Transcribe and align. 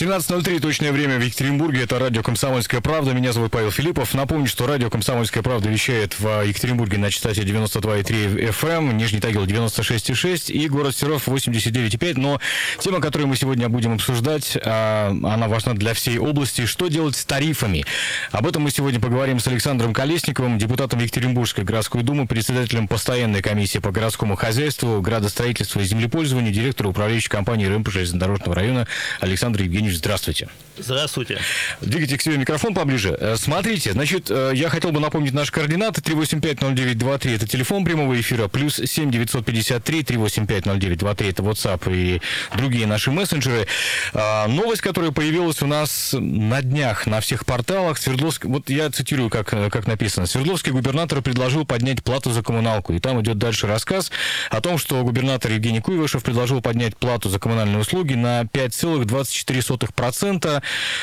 17.03, 0.00 0.60
точное 0.60 0.92
время 0.92 1.18
в 1.18 1.22
Екатеринбурге. 1.22 1.82
Это 1.82 1.98
радио 1.98 2.22
«Комсомольская 2.22 2.80
правда». 2.80 3.14
Меня 3.14 3.32
зовут 3.32 3.50
Павел 3.50 3.72
Филиппов. 3.72 4.14
Напомню, 4.14 4.46
что 4.46 4.64
радио 4.64 4.90
«Комсомольская 4.90 5.42
правда» 5.42 5.68
вещает 5.68 6.20
в 6.20 6.44
Екатеринбурге 6.44 6.98
на 6.98 7.10
частоте 7.10 7.42
92,3 7.42 8.48
FM, 8.50 8.92
Нижний 8.92 9.18
Тагил 9.18 9.44
96,6 9.44 10.52
и 10.52 10.68
город 10.68 10.94
Серов 10.94 11.26
89,5. 11.26 12.12
Но 12.16 12.40
тема, 12.78 13.00
которую 13.00 13.26
мы 13.26 13.34
сегодня 13.34 13.68
будем 13.68 13.94
обсуждать, 13.94 14.56
а, 14.64 15.08
она 15.08 15.48
важна 15.48 15.74
для 15.74 15.94
всей 15.94 16.18
области. 16.18 16.64
Что 16.64 16.86
делать 16.86 17.16
с 17.16 17.24
тарифами? 17.24 17.84
Об 18.30 18.46
этом 18.46 18.62
мы 18.62 18.70
сегодня 18.70 19.00
поговорим 19.00 19.40
с 19.40 19.48
Александром 19.48 19.94
Колесниковым, 19.94 20.58
депутатом 20.58 21.00
Екатеринбургской 21.00 21.64
городской 21.64 22.04
думы, 22.04 22.28
председателем 22.28 22.86
постоянной 22.86 23.42
комиссии 23.42 23.80
по 23.80 23.90
городскому 23.90 24.36
хозяйству, 24.36 25.00
градостроительству 25.00 25.80
и 25.80 25.84
землепользованию, 25.84 26.52
директору 26.52 26.90
управляющей 26.90 27.28
компании 27.28 27.66
РМП 27.66 27.90
железнодорожного 27.90 28.54
района 28.54 28.86
Александр 29.18 29.62
Евгеньевич, 29.88 29.98
здравствуйте. 29.98 30.48
Здравствуйте. 30.78 31.38
Двигайте 31.80 32.16
к 32.16 32.22
себе 32.22 32.36
микрофон 32.36 32.74
поближе. 32.74 33.16
Э, 33.18 33.36
Смотрите, 33.36 33.92
значит, 33.92 34.30
э, 34.30 34.52
я 34.54 34.68
хотел 34.68 34.92
бы 34.92 35.00
напомнить 35.00 35.32
наши 35.32 35.50
координаты. 35.50 36.00
3850923 36.00 37.34
это 37.34 37.48
телефон 37.48 37.84
прямого 37.84 38.18
эфира, 38.20 38.48
плюс 38.48 38.76
7953 38.76 40.02
3850923 40.02 41.30
это 41.30 41.42
WhatsApp 41.42 41.92
и 41.92 42.20
другие 42.56 42.86
наши 42.86 43.10
мессенджеры. 43.10 43.66
А, 44.12 44.46
Новость, 44.46 44.82
которая 44.82 45.10
появилась 45.10 45.62
у 45.62 45.66
нас 45.66 46.14
на 46.18 46.62
днях 46.62 47.06
на 47.06 47.20
всех 47.20 47.44
порталах. 47.44 47.98
Свердловский, 47.98 48.48
вот 48.48 48.70
я 48.70 48.90
цитирую, 48.90 49.30
как, 49.30 49.48
как 49.48 49.86
написано. 49.86 50.26
Свердловский 50.26 50.72
губернатор 50.72 51.22
предложил 51.22 51.64
поднять 51.64 52.04
плату 52.04 52.30
за 52.30 52.42
коммуналку. 52.42 52.92
И 52.92 53.00
там 53.00 53.20
идет 53.20 53.38
дальше 53.38 53.66
рассказ 53.66 54.10
о 54.50 54.60
том, 54.60 54.78
что 54.78 55.02
губернатор 55.02 55.50
Евгений 55.50 55.80
Куйвышев 55.80 56.22
предложил 56.22 56.60
поднять 56.60 56.96
плату 56.96 57.28
за 57.28 57.38
коммунальные 57.38 57.80
услуги 57.80 58.14
на 58.14 58.42
5,24%. 58.42 59.77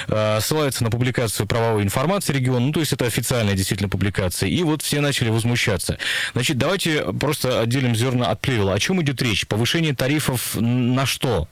Э, 0.07 0.39
Ссылается 0.41 0.83
на 0.83 0.89
публикацию 0.89 1.47
правовой 1.47 1.83
информации 1.83 2.33
региона. 2.33 2.67
Ну, 2.67 2.71
то 2.71 2.79
есть 2.79 2.93
это 2.93 3.05
официальная 3.05 3.55
действительно 3.55 3.89
публикация. 3.89 4.49
И 4.49 4.63
вот 4.63 4.81
все 4.81 5.01
начали 5.01 5.29
возмущаться. 5.29 5.97
Значит, 6.33 6.57
давайте 6.57 7.03
просто 7.13 7.61
отделим 7.61 7.95
зерна 7.95 8.29
от 8.31 8.41
плевела. 8.41 8.73
О 8.73 8.79
чем 8.79 9.01
идет 9.01 9.21
речь? 9.21 9.47
Повышение 9.47 9.95
тарифов 9.95 10.55
на 10.55 11.05
что? 11.05 11.47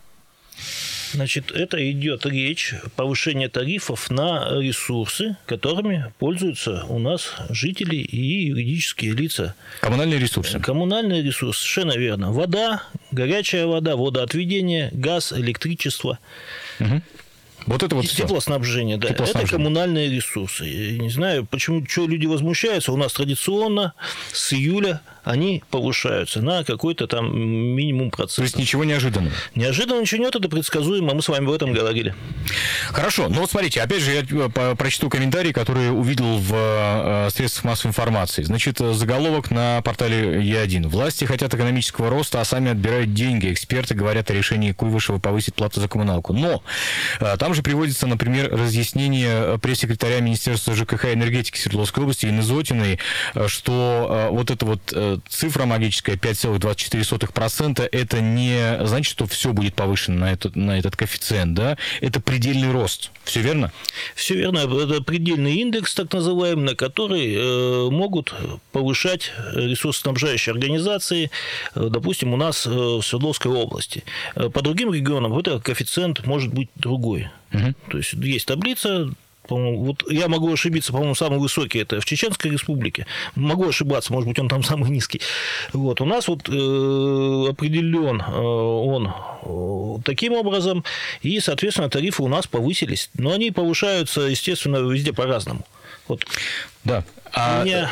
Значит, 1.14 1.52
это 1.52 1.92
идет 1.92 2.26
речь 2.26 2.74
повышение 2.96 3.48
тарифов 3.48 4.10
на 4.10 4.60
ресурсы, 4.60 5.38
которыми 5.46 6.12
пользуются 6.18 6.86
у 6.90 6.98
нас 6.98 7.34
жители 7.50 7.98
и 7.98 8.48
юридические 8.48 9.14
лица. 9.14 9.54
Коммунальные 9.82 10.20
ресурсы. 10.20 10.60
Коммунальные 10.60 11.22
ресурсы, 11.22 11.60
совершенно 11.62 11.98
верно. 11.98 12.32
Вода, 12.32 12.84
горячая 13.12 13.68
вода, 13.68 13.96
водоотведение, 13.96 14.90
газ, 14.92 15.34
электричество. 15.34 16.18
Mm-hmm. 16.80 17.23
Вот 17.66 17.83
это 17.83 17.95
вот 17.95 18.06
все. 18.06 18.23
Теплоснабжение, 18.23 18.97
да. 18.97 19.09
Теплоснабжение. 19.09 19.45
Это 19.45 19.56
коммунальные 19.56 20.09
ресурсы. 20.09 20.66
Я 20.66 20.97
не 20.97 21.09
знаю, 21.09 21.45
почему 21.45 21.86
что 21.88 22.08
люди 22.08 22.25
возмущаются. 22.25 22.92
У 22.92 22.97
нас 22.97 23.14
традиционно 23.14 23.94
с 24.31 24.53
июля 24.53 25.02
они 25.23 25.64
повышаются 25.69 26.41
на 26.41 26.64
какой-то 26.64 27.08
там 27.08 27.38
минимум 27.38 28.11
То 28.11 28.17
процент. 28.17 28.45
есть 28.45 28.58
ничего 28.58 28.84
неожиданного. 28.84 29.34
Неожиданно 29.56 30.02
ничего 30.02 30.23
нет, 30.23 30.36
это 30.36 30.50
предсказуемо. 30.50 31.14
Мы 31.14 31.22
с 31.22 31.30
вами 31.30 31.45
об 31.45 31.52
этом 31.52 31.72
говорили. 31.72 32.14
Хорошо, 32.89 33.30
ну 33.30 33.41
вот 33.41 33.52
смотрите, 33.52 33.81
опять 33.81 34.02
же, 34.02 34.11
я 34.11 34.22
э, 34.22 34.75
прочту 34.75 35.09
комментарий, 35.09 35.53
который 35.53 35.91
увидел 35.91 36.38
в 36.38 36.53
э, 36.53 37.29
средствах 37.34 37.66
массовой 37.66 37.91
информации. 37.91 38.44
Значит, 38.44 38.81
э, 38.81 38.94
заголовок 38.94 39.50
на 39.50 39.81
портале 39.81 40.41
Е1. 40.41 40.88
Власти 40.88 41.25
хотят 41.25 41.53
экономического 41.53 42.09
роста, 42.09 42.41
а 42.41 42.46
сами 42.46 42.72
отбирают 42.72 43.13
деньги. 43.13 43.52
Эксперты 43.52 43.96
говорят 43.96 44.29
о 44.29 44.34
решении 44.34 44.73
Куйвышева 44.73 45.19
повысить 45.19 45.53
плату 45.53 45.79
за 45.79 45.88
коммуналку. 45.88 46.34
Но 46.34 46.63
э, 47.22 47.38
там 47.53 47.58
же 47.58 47.62
приводится, 47.62 48.08
например, 48.08 48.50
разъяснение 48.52 49.30
э, 49.30 49.58
пресс-секретаря 49.62 50.22
Министерства 50.22 50.74
ЖКХ 50.74 51.06
и 51.06 51.14
энергетики 51.14 51.59
Свердловской 51.59 52.02
области 52.02 52.25
Инны 52.25 52.41
Зотиной, 52.41 52.97
э, 53.36 53.47
что 53.47 54.08
э, 54.09 54.30
вот 54.31 54.50
эта 54.50 54.66
вот 54.66 54.81
цифра 55.30 55.66
магическая 55.66 56.16
5,24% 56.16 57.88
это 57.91 58.22
не 58.22 58.84
значит, 58.88 59.12
что 59.12 59.28
все 59.28 59.53
будет 59.53 59.75
повышено 59.75 60.22
на 60.22 60.31
этот, 60.31 60.56
на 60.56 60.80
этот 60.80 60.96
коэффициент, 60.96 61.53
да? 61.53 61.78
Это 62.02 62.19
предельный 62.19 62.72
рост. 62.72 63.12
Все 63.24 63.41
верно? 63.41 63.72
Все 64.16 64.34
верно. 64.35 64.59
Это 64.59 65.03
предельный 65.03 65.58
индекс, 65.58 65.94
так 65.94 66.12
называемый, 66.12 66.66
на 66.66 66.75
который 66.75 67.90
могут 67.91 68.34
повышать 68.72 69.31
ресурсоснабжающие 69.53 70.53
организации, 70.53 71.30
допустим, 71.75 72.34
у 72.34 72.38
нас 72.38 72.66
в 72.66 73.02
Свердловской 73.03 73.52
области. 73.52 74.03
По 74.34 74.62
другим 74.62 74.91
регионам 74.91 75.38
этот 75.38 75.64
коэффициент 75.64 76.25
может 76.25 76.52
быть 76.53 76.70
другой. 76.75 77.30
То 77.90 77.97
есть 77.97 78.14
есть 78.14 78.47
таблица, 78.47 79.09
вот 79.50 80.03
я 80.09 80.28
могу 80.28 80.52
ошибиться, 80.52 80.91
по-моему, 80.91 81.16
самый 81.16 81.40
высокий 81.40 81.80
это 81.80 82.00
в 82.00 82.06
Чеченской 82.06 82.52
республике. 82.52 83.06
Могу 83.36 83.68
ошибаться, 83.68 84.14
может 84.14 84.28
быть, 84.28 84.40
он 84.40 84.47
там 84.47 84.64
самый 84.64 84.90
низкий. 84.90 85.22
Вот. 85.74 86.02
У 86.02 86.06
нас 86.06 86.28
вот 86.28 86.47
э, 86.47 86.52
определен 87.50 88.22
э, 88.22 88.41
он 88.41 89.14
э, 89.44 90.02
таким 90.03 90.34
образом, 90.34 90.84
и, 91.22 91.40
соответственно, 91.40 91.90
тарифы 91.90 92.24
у 92.24 92.28
нас 92.28 92.47
повысились. 92.47 93.09
Но 93.18 93.34
они 93.34 93.52
повышаются, 93.52 94.22
естественно, 94.22 94.78
везде 94.78 95.14
по-разному. 95.14 95.66
Вот 96.08 96.25
Да. 96.84 97.03
у 97.25 97.30
А, 97.36 97.64
меня, 97.64 97.90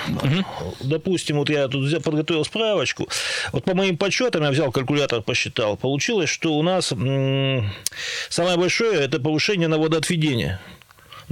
допустим, 0.82 1.38
вот 1.38 1.50
я 1.50 1.68
тут 1.68 1.86
взял- 1.86 2.02
подготовил 2.02 2.46
справочку. 2.46 3.08
Вот 3.54 3.64
по 3.64 3.74
моим 3.74 3.98
подсчетам, 3.98 4.44
я 4.44 4.52
взял 4.52 4.72
калькулятор, 4.72 5.22
посчитал, 5.24 5.78
получилось, 5.78 6.30
что 6.30 6.54
у 6.54 6.62
нас 6.62 6.92
м, 6.92 7.70
самое 8.30 8.58
большое– 8.58 9.00
это 9.02 9.20
повышение 9.20 9.68
на 9.68 9.78
водоотведение. 9.80 10.60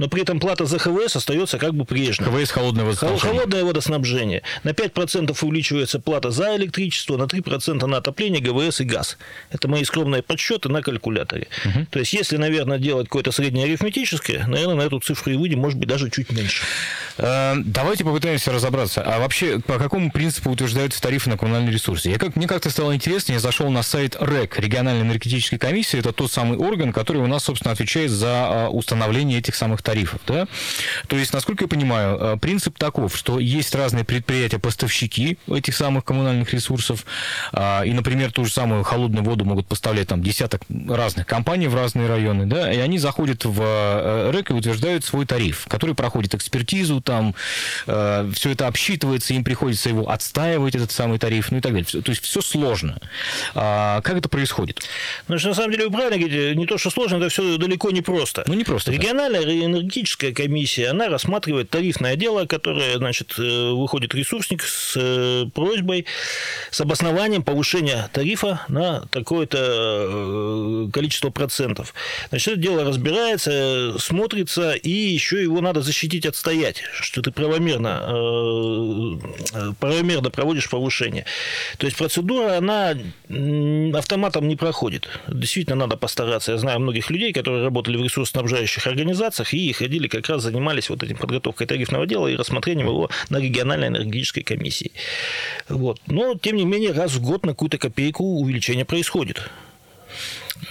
Но 0.00 0.08
при 0.08 0.22
этом 0.22 0.40
плата 0.40 0.64
за 0.64 0.78
ХВС 0.78 1.16
остается 1.16 1.58
как 1.58 1.74
бы 1.74 1.84
прежней. 1.84 2.24
КВС 2.24 2.50
холодное 2.50 2.84
Хол- 2.84 2.88
водоснабжение. 2.94 3.20
Холодное 3.20 3.64
водоснабжение. 3.64 4.42
На 4.64 4.70
5% 4.70 5.36
увеличивается 5.42 6.00
плата 6.00 6.30
за 6.30 6.56
электричество, 6.56 7.18
на 7.18 7.24
3% 7.24 7.86
на 7.86 7.98
отопление, 7.98 8.40
ГВС 8.40 8.80
и 8.80 8.84
газ. 8.84 9.18
Это 9.50 9.68
мои 9.68 9.84
скромные 9.84 10.22
подсчеты 10.22 10.70
на 10.70 10.80
калькуляторе. 10.80 11.48
То 11.90 11.98
есть, 11.98 12.14
если, 12.14 12.38
наверное, 12.38 12.78
делать 12.78 13.08
какое-то 13.08 13.30
среднее 13.30 13.66
арифметическое, 13.66 14.46
наверное, 14.46 14.76
на 14.76 14.82
эту 14.82 15.00
цифру 15.00 15.32
и 15.32 15.36
выйдем, 15.36 15.58
может 15.58 15.78
быть, 15.78 15.86
даже 15.88 16.08
чуть 16.08 16.32
меньше. 16.32 16.62
Э, 17.18 17.56
Давайте 17.62 18.02
попытаемся 18.02 18.52
разобраться. 18.52 19.02
А 19.02 19.18
вообще, 19.18 19.58
по 19.58 19.76
какому 19.78 20.10
принципу 20.10 20.50
утверждаются 20.50 21.02
тарифы 21.02 21.28
на 21.28 21.36
коммунальные 21.36 21.74
ресурсы? 21.74 22.08
Я 22.08 22.16
как, 22.16 22.36
мне 22.36 22.48
как-то 22.48 22.70
стало 22.70 22.94
интересно, 22.94 23.34
я 23.34 23.38
зашел 23.38 23.68
на 23.70 23.82
сайт 23.82 24.16
РЭК, 24.18 24.58
региональной 24.58 25.02
энергетической 25.02 25.58
комиссии. 25.58 25.98
Это 25.98 26.14
тот 26.14 26.32
самый 26.32 26.56
орган, 26.56 26.94
который 26.94 27.20
у 27.20 27.26
нас, 27.26 27.44
собственно, 27.44 27.72
отвечает 27.72 28.10
за 28.10 28.28
а, 28.30 28.68
установление 28.70 29.38
этих 29.40 29.54
самых 29.54 29.82
тарифов. 29.82 29.89
Да? 30.26 30.46
То 31.08 31.16
есть, 31.16 31.32
насколько 31.32 31.64
я 31.64 31.68
понимаю, 31.68 32.18
э, 32.20 32.36
принцип 32.40 32.78
таков, 32.78 33.16
что 33.16 33.38
есть 33.38 33.74
разные 33.74 34.04
предприятия-поставщики 34.04 35.38
этих 35.48 35.76
самых 35.76 36.04
коммунальных 36.04 36.52
ресурсов. 36.52 37.04
а, 37.52 37.82
И, 37.82 37.92
например, 37.92 38.32
ту 38.32 38.44
же 38.44 38.52
самую 38.52 38.82
холодную 38.82 39.24
воду 39.24 39.44
могут 39.44 39.66
поставлять 39.66 40.08
там 40.08 40.22
десяток 40.22 40.62
разных 40.88 41.26
компаний 41.26 41.68
в 41.68 41.74
разные 41.74 42.08
районы. 42.08 42.46
Да? 42.46 42.72
И 42.72 42.78
они 42.78 42.98
заходят 42.98 43.44
в 43.44 43.60
э, 43.62 44.30
РЭК 44.30 44.50
и 44.50 44.54
утверждают 44.54 45.04
свой 45.04 45.26
тариф, 45.26 45.66
который 45.68 45.94
проходит 45.94 46.34
экспертизу, 46.34 47.00
там 47.00 47.34
все 47.86 48.50
это 48.50 48.66
обсчитывается, 48.66 49.34
им 49.34 49.44
приходится 49.44 49.88
его 49.88 50.10
отстаивать, 50.10 50.74
этот 50.74 50.92
самый 50.92 51.18
тариф, 51.18 51.50
ну 51.50 51.58
и 51.58 51.60
так 51.60 51.72
далее. 51.72 52.02
То 52.02 52.10
есть 52.10 52.22
все 52.24 52.40
сложно. 52.40 52.98
А 53.54 54.00
как 54.02 54.16
это 54.16 54.28
происходит? 54.28 54.82
Ну, 55.28 55.36
на 55.36 55.54
самом 55.54 55.72
деле 55.72 55.86
вы 55.86 55.92
правильно 55.92 56.18
говорите, 56.18 56.54
не 56.56 56.66
то, 56.66 56.78
что 56.78 56.90
сложно, 56.90 57.16
это 57.16 57.28
все 57.28 57.58
далеко 57.58 57.90
не 57.90 58.02
просто. 58.02 58.44
Ну, 58.46 58.54
не 58.54 58.64
просто, 58.64 58.92
да. 58.98 59.02
Энергетическая 59.80 60.32
комиссия, 60.32 60.88
она 60.88 61.08
рассматривает 61.08 61.70
тарифное 61.70 62.14
дело, 62.14 62.44
которое, 62.44 62.98
значит, 62.98 63.34
э, 63.38 63.70
выходит 63.70 64.14
ресурсник 64.14 64.62
с 64.62 64.94
э, 64.96 65.46
просьбой, 65.54 66.04
с 66.70 66.80
обоснованием 66.82 67.42
повышения 67.42 68.10
тарифа 68.12 68.60
на 68.68 69.06
такое-то 69.06 69.58
э, 69.58 70.88
количество 70.92 71.30
процентов. 71.30 71.94
Значит, 72.28 72.48
это 72.48 72.56
дело 72.58 72.84
разбирается, 72.84 73.94
смотрится, 73.98 74.72
и 74.72 74.90
еще 74.90 75.42
его 75.42 75.62
надо 75.62 75.80
защитить, 75.80 76.26
отстоять, 76.26 76.82
что 76.92 77.22
ты 77.22 77.30
правомерно, 77.30 79.18
правомерно 79.80 80.30
проводишь 80.30 80.68
повышение. 80.68 81.24
То 81.78 81.86
есть 81.86 81.96
процедура, 81.96 82.58
она 82.58 82.94
автоматом 83.94 84.46
не 84.46 84.56
проходит. 84.56 85.08
Действительно, 85.28 85.76
надо 85.76 85.96
постараться. 85.96 86.52
Я 86.52 86.58
знаю 86.58 86.80
многих 86.80 87.08
людей, 87.08 87.32
которые 87.32 87.64
работали 87.64 87.96
в 87.96 88.04
ресурсоснабжающих 88.04 88.86
организациях 88.86 89.54
ходили, 89.72 90.08
как 90.08 90.28
раз 90.28 90.42
занимались 90.42 90.90
вот 90.90 91.02
этим 91.02 91.16
подготовкой 91.16 91.66
тарифного 91.66 92.06
дела 92.06 92.28
и 92.28 92.36
рассмотрением 92.36 92.88
его 92.88 93.10
на 93.28 93.38
региональной 93.38 93.88
энергетической 93.88 94.42
комиссии. 94.42 94.92
Вот. 95.68 96.00
Но, 96.06 96.34
тем 96.34 96.56
не 96.56 96.64
менее, 96.64 96.92
раз 96.92 97.12
в 97.12 97.22
год 97.22 97.44
на 97.44 97.52
какую-то 97.52 97.78
копейку 97.78 98.24
увеличение 98.24 98.84
происходит. 98.84 99.42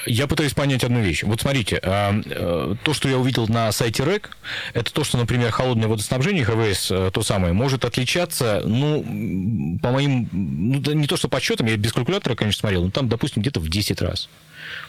Я 0.05 0.27
пытаюсь 0.27 0.53
понять 0.53 0.83
одну 0.83 1.01
вещь. 1.01 1.23
Вот 1.23 1.41
смотрите, 1.41 1.79
а, 1.83 2.21
э, 2.25 2.75
то, 2.83 2.93
что 2.93 3.09
я 3.09 3.17
увидел 3.17 3.47
на 3.47 3.71
сайте 3.71 4.03
РЭК, 4.03 4.37
это 4.73 4.93
то, 4.93 5.03
что, 5.03 5.17
например, 5.17 5.51
холодное 5.51 5.87
водоснабжение 5.87 6.45
ХВС, 6.45 6.91
э, 6.91 7.11
то 7.13 7.21
самое, 7.21 7.53
может 7.53 7.85
отличаться, 7.85 8.61
ну, 8.65 9.79
по 9.81 9.91
моим, 9.91 10.29
ну, 10.31 10.93
не 10.93 11.07
то, 11.07 11.17
что 11.17 11.27
подсчетам, 11.27 11.67
я 11.67 11.77
без 11.77 11.93
калькулятора, 11.93 12.35
конечно, 12.35 12.59
смотрел, 12.61 12.83
но 12.85 12.91
там, 12.91 13.09
допустим, 13.09 13.41
где-то 13.41 13.59
в 13.59 13.69
10 13.69 14.01
раз. 14.01 14.29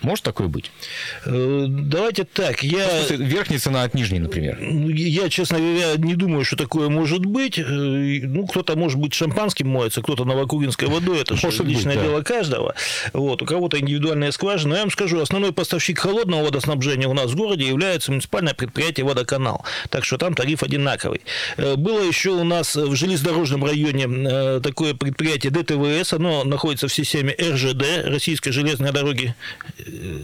Может 0.03 0.25
такое 0.25 0.49
быть? 0.49 0.71
Э, 1.25 1.67
давайте 1.69 2.25
так, 2.25 2.63
я... 2.63 2.87
Верхняя 3.11 3.59
цена 3.59 3.83
от 3.83 3.95
нижней, 3.95 4.19
например. 4.19 4.59
Я, 4.61 5.29
честно 5.29 5.59
говоря, 5.59 5.97
не 5.97 6.15
думаю, 6.15 6.45
что 6.45 6.57
такое 6.57 6.89
может 6.89 7.25
быть. 7.25 7.59
Ну, 7.59 8.47
кто-то, 8.47 8.77
может 8.77 8.99
быть, 8.99 9.15
шампанским 9.15 9.69
моется, 9.69 10.03
кто-то 10.03 10.25
новокуринской 10.25 10.89
водой. 10.89 11.21
Это 11.21 11.35
может 11.35 11.65
личное 11.65 11.95
быть, 11.95 12.03
да. 12.03 12.09
дело 12.09 12.23
каждого. 12.23 12.75
Вот. 13.13 13.43
У 13.43 13.47
кого-то 13.47 13.79
индивидуальная 13.79 14.31
скважина. 14.33 14.71
Но 14.71 14.77
я 14.77 14.83
вам 14.83 14.91
скажу, 15.01 15.21
основной 15.21 15.53
поставщик 15.53 15.99
холодного 15.99 16.45
водоснабжения 16.45 17.09
у 17.09 17.15
нас 17.15 17.31
в 17.31 17.37
городе 17.37 17.67
является 17.67 18.11
муниципальное 18.11 18.53
предприятие 18.53 19.07
«Водоканал». 19.07 19.65
Так 19.89 20.05
что 20.05 20.19
там 20.19 20.35
тариф 20.35 20.63
одинаковый. 20.63 21.23
Э, 21.57 21.77
было 21.77 22.03
еще 22.03 22.31
у 22.31 22.45
нас 22.45 22.77
в 22.77 22.95
железнодорожном 22.95 23.65
районе 23.65 24.61
такое 24.61 24.93
предприятие 24.93 25.53
ДТВС. 25.53 26.13
Оно 26.13 26.45
находится 26.45 26.89
в 26.89 26.93
системе 26.93 27.35
РЖД, 27.41 28.05
Российской 28.05 28.51
железной 28.51 28.93
дороги 28.93 29.35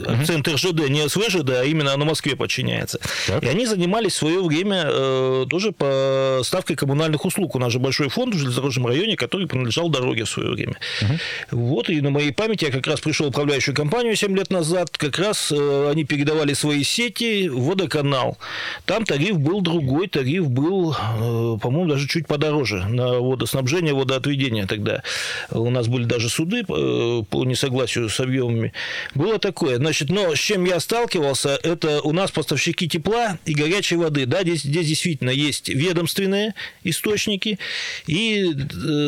акцент 0.06 0.48
РЖД 0.48 0.88
не 0.88 1.08
СВЖД, 1.08 1.50
а 1.50 1.64
именно 1.64 1.96
на 1.96 2.04
Москве 2.04 2.36
подчиняется. 2.36 3.00
Так. 3.26 3.42
И 3.42 3.48
они 3.48 3.66
занимались 3.66 4.12
в 4.12 4.16
свое 4.16 4.42
время 4.42 4.84
э, 4.86 5.46
тоже 5.48 5.72
по 5.72 6.40
ставке 6.42 6.76
коммунальных 6.76 7.24
услуг. 7.24 7.54
У 7.54 7.58
нас 7.58 7.72
же 7.72 7.78
большой 7.78 8.08
фонд 8.08 8.34
в 8.34 8.38
железнодорожном 8.38 8.86
районе, 8.86 9.16
который 9.16 9.46
принадлежал 9.46 9.88
дороге 9.88 10.24
в 10.24 10.28
свое 10.28 10.50
время. 10.50 10.76
Угу. 11.02 11.18
Вот, 11.52 11.90
и 11.90 12.00
на 12.00 12.10
моей 12.10 12.32
памяти 12.32 12.66
я 12.66 12.70
как 12.70 12.86
раз 12.86 13.00
пришел 13.00 13.26
в 13.26 13.30
управляющую 13.30 13.74
компанию 13.74 14.16
7 14.16 14.36
лет 14.36 14.50
назад, 14.50 14.65
как 14.98 15.18
раз 15.18 15.52
э, 15.52 15.90
они 15.90 16.04
передавали 16.04 16.52
свои 16.54 16.82
сети 16.84 17.48
водоканал. 17.48 18.38
Там 18.84 19.04
тариф 19.04 19.38
был 19.38 19.60
другой, 19.60 20.08
тариф 20.08 20.48
был, 20.48 20.92
э, 20.92 21.58
по-моему, 21.60 21.90
даже 21.90 22.08
чуть 22.08 22.26
подороже 22.26 22.86
на 22.88 23.20
водоснабжение, 23.20 23.94
водоотведение 23.94 24.66
тогда. 24.66 25.02
У 25.50 25.70
нас 25.70 25.88
были 25.88 26.04
даже 26.04 26.28
суды 26.28 26.60
э, 26.60 27.22
по 27.28 27.44
несогласию 27.44 28.08
с 28.08 28.18
объемами. 28.20 28.72
Было 29.14 29.38
такое. 29.38 29.76
Значит, 29.76 30.10
но 30.10 30.34
с 30.34 30.38
чем 30.38 30.64
я 30.64 30.80
сталкивался, 30.80 31.58
это 31.62 32.00
у 32.02 32.12
нас 32.12 32.30
поставщики 32.30 32.88
тепла 32.88 33.38
и 33.44 33.54
горячей 33.54 33.96
воды. 33.96 34.26
Да, 34.26 34.42
здесь, 34.42 34.62
здесь 34.62 34.86
действительно 34.86 35.30
есть 35.30 35.68
ведомственные 35.68 36.54
источники, 36.84 37.58
и 38.06 38.54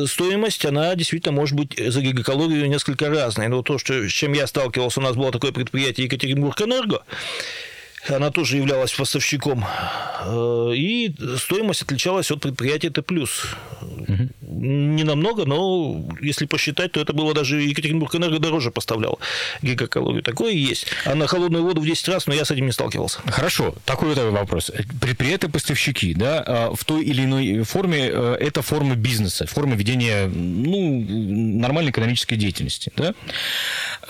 стоимость, 0.07 0.65
она 0.65 0.95
действительно 0.95 1.33
может 1.33 1.57
быть 1.57 1.75
за 1.79 2.01
гигакалорию 2.01 2.69
несколько 2.69 3.09
разная. 3.09 3.49
Но 3.49 3.63
то, 3.63 3.79
что, 3.79 4.09
с 4.09 4.13
чем 4.13 4.33
я 4.33 4.47
сталкивался, 4.47 5.01
у 5.01 5.03
нас 5.03 5.17
было 5.17 5.33
такое 5.33 5.48
предприятие 5.53 6.07
Екатеринбург-Энерго, 6.07 7.03
она 8.09 8.31
тоже 8.31 8.57
являлась 8.57 8.93
поставщиком. 8.93 9.65
Э, 10.25 10.73
и 10.75 11.15
стоимость 11.37 11.83
отличалась 11.83 12.31
от 12.31 12.41
предприятия 12.41 12.91
Т+. 12.91 13.03
Угу. 13.03 14.29
Не 14.51 15.05
намного, 15.05 15.45
но 15.45 16.03
если 16.23 16.47
посчитать, 16.47 16.93
то 16.93 17.01
это 17.01 17.13
было 17.13 17.35
даже 17.35 17.61
Екатеринбург 17.61 18.15
энерго 18.15 18.39
дороже 18.39 18.71
поставлял 18.71 19.19
гигакалорию. 19.61 20.23
Такое 20.23 20.53
есть. 20.53 20.87
А 21.05 21.15
на 21.15 21.27
холодную 21.27 21.65
воду 21.65 21.83
в 21.83 21.87
10 21.87 22.09
раз, 22.09 22.27
но 22.27 22.33
я 22.33 22.47
с 22.47 22.51
этим 22.51 22.65
не 22.65 22.73
сталкивался. 22.73 23.21
Хорошо. 23.27 23.75
Такой 23.85 24.15
вот 24.15 24.19
вопрос. 24.33 24.73
Предприятия-поставщики, 25.01 26.15
да, 26.15 26.43
а 26.47 26.75
в 26.75 26.83
той 26.85 27.05
или 27.05 27.25
иной 27.25 27.63
форме 27.65 28.09
э, 28.11 28.37
это 28.41 28.63
форма 28.63 28.95
бизнеса, 28.97 29.47
форма 29.47 29.75
ведения 29.75 30.27
ну, 30.27 31.05
нормальной 31.07 31.91
экономической 31.91 32.37
деятельности. 32.37 32.91
Да? 32.97 33.15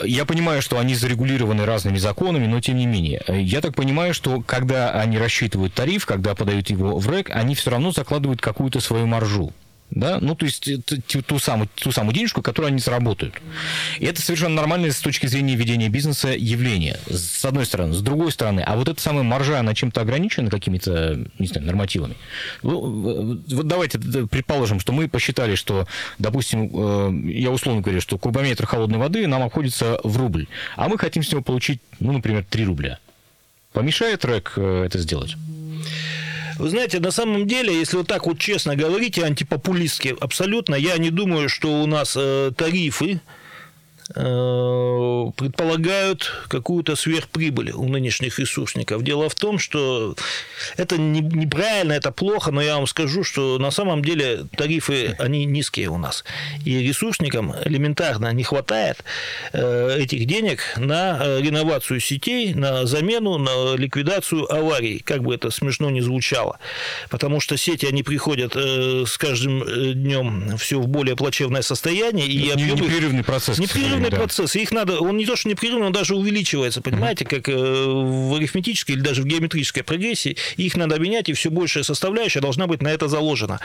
Я 0.05 0.25
понимаю, 0.25 0.62
что 0.62 0.79
они 0.79 0.94
зарегулированы 0.94 1.64
разными 1.64 1.99
законами, 1.99 2.46
но 2.46 2.61
тем 2.61 2.76
не 2.76 2.87
менее. 2.87 3.25
Я 3.29 3.61
так 3.61 3.75
понимаю, 3.75 4.14
что 4.14 4.40
когда 4.43 4.93
они 4.93 5.19
рассчитывают 5.19 5.75
тариф, 5.75 6.06
когда 6.06 6.37
подают 6.37 6.70
его 6.70 6.96
в 6.96 7.08
РЭК, 7.08 7.31
они 7.31 7.56
все 7.56 7.70
равно 7.70 7.90
закладывают 7.90 8.40
какую-то 8.40 8.79
свою 8.79 9.06
маржу 9.06 9.52
да, 9.90 10.19
ну, 10.20 10.35
то 10.35 10.44
есть 10.44 10.69
ту 11.26 11.38
самую, 11.38 11.69
ту 11.75 11.93
самую 11.93 12.14
денежку, 12.14 12.43
которую 12.43 12.69
они 12.69 12.79
заработают. 12.79 13.35
И 13.99 14.05
это 14.05 14.20
совершенно 14.20 14.55
нормальное 14.55 14.93
с 14.93 15.00
точки 15.00 15.26
зрения 15.26 15.55
ведения 15.55 15.88
бизнеса 15.88 16.29
явление, 16.29 16.99
с 17.08 17.43
одной 17.44 17.64
стороны. 17.64 17.94
С 17.94 18.02
другой 18.02 18.31
стороны, 18.32 18.61
а 18.61 18.76
вот 18.76 18.88
эта 18.88 19.00
самая 19.00 19.23
маржа, 19.23 19.58
она 19.58 19.75
чем-то 19.75 20.02
ограничена 20.02 20.50
какими-то, 20.50 21.19
не 21.38 21.46
знаю, 21.46 21.67
нормативами? 21.67 22.17
Ну, 22.62 23.40
вот 23.49 23.67
давайте 23.67 23.99
предположим, 23.99 24.79
что 24.79 24.93
мы 24.93 25.08
посчитали, 25.08 25.55
что, 25.55 25.87
допустим, 26.19 26.70
э, 26.73 27.31
я 27.32 27.50
условно 27.50 27.81
говорю, 27.81 28.02
что 28.02 28.19
кубометр 28.19 28.67
холодной 28.67 28.99
воды 28.99 29.26
нам 29.26 29.43
обходится 29.43 30.00
в 30.05 30.17
рубль, 30.19 30.49
а 30.76 30.88
мы 30.88 30.99
хотим 30.99 31.23
с 31.23 31.32
него 31.32 31.43
получить, 31.43 31.81
ну, 31.99 32.12
например, 32.12 32.44
3 32.49 32.64
рубля. 32.67 32.99
Помешает 33.73 34.25
РЭК 34.25 34.52
э, 34.56 34.85
это 34.87 34.99
сделать? 34.99 35.37
Вы 36.58 36.70
знаете, 36.70 36.99
на 36.99 37.12
самом 37.12 37.46
деле, 37.46 37.72
если 37.72 37.96
вот 37.96 38.08
так 38.08 38.26
вот 38.26 38.38
честно 38.40 38.75
говорить, 38.75 39.16
антипопулистски 39.19 40.16
абсолютно, 40.20 40.75
я 40.75 40.99
не 40.99 41.10
думаю, 41.10 41.49
что 41.49 41.82
у 41.82 41.87
нас 41.87 42.16
э, 42.19 42.50
тарифы 42.56 43.20
предполагают 44.14 46.31
какую-то 46.49 46.96
сверхприбыль 46.96 47.72
у 47.72 47.88
нынешних 47.88 48.38
ресурсников. 48.38 49.02
Дело 49.02 49.28
в 49.28 49.34
том, 49.34 49.58
что 49.58 50.14
это 50.76 50.99
неправильно, 50.99 51.93
это 51.93 52.10
плохо, 52.10 52.50
но 52.50 52.62
я 52.62 52.76
вам 52.76 52.87
скажу, 52.87 53.22
что 53.22 53.58
на 53.58 53.70
самом 53.70 54.02
деле 54.02 54.46
тарифы, 54.56 55.14
они 55.19 55.44
низкие 55.44 55.90
у 55.90 55.99
нас. 55.99 56.25
И 56.64 56.78
ресурсникам 56.78 57.55
элементарно 57.64 58.32
не 58.32 58.44
хватает 58.44 59.05
э, 59.52 59.99
этих 60.00 60.26
денег 60.26 60.61
на 60.76 61.19
э, 61.20 61.43
реновацию 61.43 62.00
сетей, 62.00 62.54
на 62.54 62.87
замену, 62.87 63.38
на 63.38 63.76
ликвидацию 63.76 64.50
аварий, 64.52 65.00
как 65.00 65.22
бы 65.22 65.34
это 65.34 65.50
смешно 65.50 65.90
ни 65.90 66.00
звучало. 66.00 66.58
Потому 67.11 67.40
что 67.40 67.56
сети, 67.56 67.87
они 67.87 68.02
приходят 68.02 68.56
с 68.56 69.19
каждым 69.19 69.64
днем 69.93 70.56
все 70.58 70.81
в 70.81 70.88
более 70.88 71.16
плачевное 71.16 71.62
состояние. 71.62 72.26
И 72.26 72.50
объемы... 72.50 72.81
Непрерывный 72.81 73.25
процесс. 73.25 73.58
Непрерывный 73.58 73.97
непрерывный 73.98 74.10
да. 74.10 74.16
процесс. 74.16 74.56
Их 74.56 74.72
надо, 74.72 75.00
он 75.00 75.16
не 75.16 75.26
то, 75.26 75.36
что 75.36 75.48
непрерывный, 75.48 75.86
он 75.86 75.92
даже 75.92 76.14
увеличивается, 76.14 76.80
понимаете, 76.80 77.24
mm-hmm. 77.24 77.28
как 77.28 77.48
э, 77.48 77.54
в 77.54 78.34
арифметической 78.34 78.94
или 78.94 79.02
даже 79.02 79.22
в 79.22 79.26
геометрической 79.26 79.82
прогрессии. 79.82 80.36
Их 80.56 80.76
надо 80.76 80.98
менять, 80.98 81.28
и 81.28 81.32
все 81.32 81.50
большая 81.50 81.84
составляющая 81.84 82.40
должна 82.40 82.66
быть 82.66 82.82
на 82.82 82.88
это 82.88 83.08
заложена. 83.08 83.60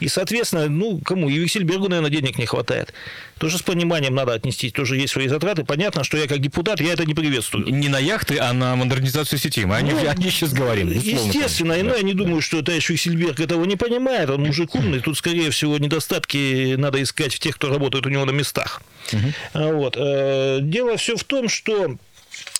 И, 0.00 0.08
соответственно, 0.08 0.68
ну, 0.68 0.98
кому? 0.98 1.28
И 1.28 1.38
Виксельбергу, 1.38 1.88
наверное, 1.88 2.10
денег 2.10 2.38
не 2.38 2.46
хватает. 2.46 2.92
Тоже 3.38 3.56
с 3.56 3.62
пониманием 3.62 4.14
надо 4.14 4.34
отнести. 4.34 4.70
Тоже 4.70 4.96
есть 4.96 5.12
свои 5.12 5.26
затраты. 5.28 5.64
Понятно, 5.64 6.04
что 6.04 6.18
я 6.18 6.26
как 6.26 6.40
депутат, 6.40 6.80
я 6.80 6.92
это 6.92 7.06
не 7.06 7.14
приветствую. 7.14 7.66
Не 7.66 7.88
на 7.88 7.98
яхты, 7.98 8.38
а 8.38 8.52
на 8.52 8.76
модернизацию 8.76 9.38
сети. 9.38 9.64
Мы 9.64 9.80
ну, 9.80 9.98
о 10.08 10.14
ней 10.14 10.30
сейчас 10.30 10.52
говорим. 10.52 10.90
Естественно. 10.90 11.74
Да. 11.76 11.82
Но 11.82 11.96
я 11.96 12.02
не 12.02 12.12
думаю, 12.12 12.42
что 12.42 12.60
товарищ 12.62 12.90
Виксельберг 12.90 13.40
этого 13.40 13.64
не 13.64 13.76
понимает. 13.76 14.28
Он 14.28 14.42
мужик 14.42 14.74
умный. 14.74 15.00
Тут, 15.00 15.16
скорее 15.16 15.50
всего, 15.50 15.78
недостатки 15.78 16.74
надо 16.76 17.02
искать 17.02 17.34
в 17.34 17.38
тех, 17.38 17.54
кто 17.54 17.70
работает 17.70 18.06
у 18.06 18.10
него 18.10 18.26
на 18.26 18.32
местах. 18.32 18.82
Угу. 19.12 19.72
Вот. 19.72 19.96
Э, 19.96 20.58
дело 20.62 20.96
все 20.96 21.16
в 21.16 21.24
том, 21.24 21.48
что 21.48 21.96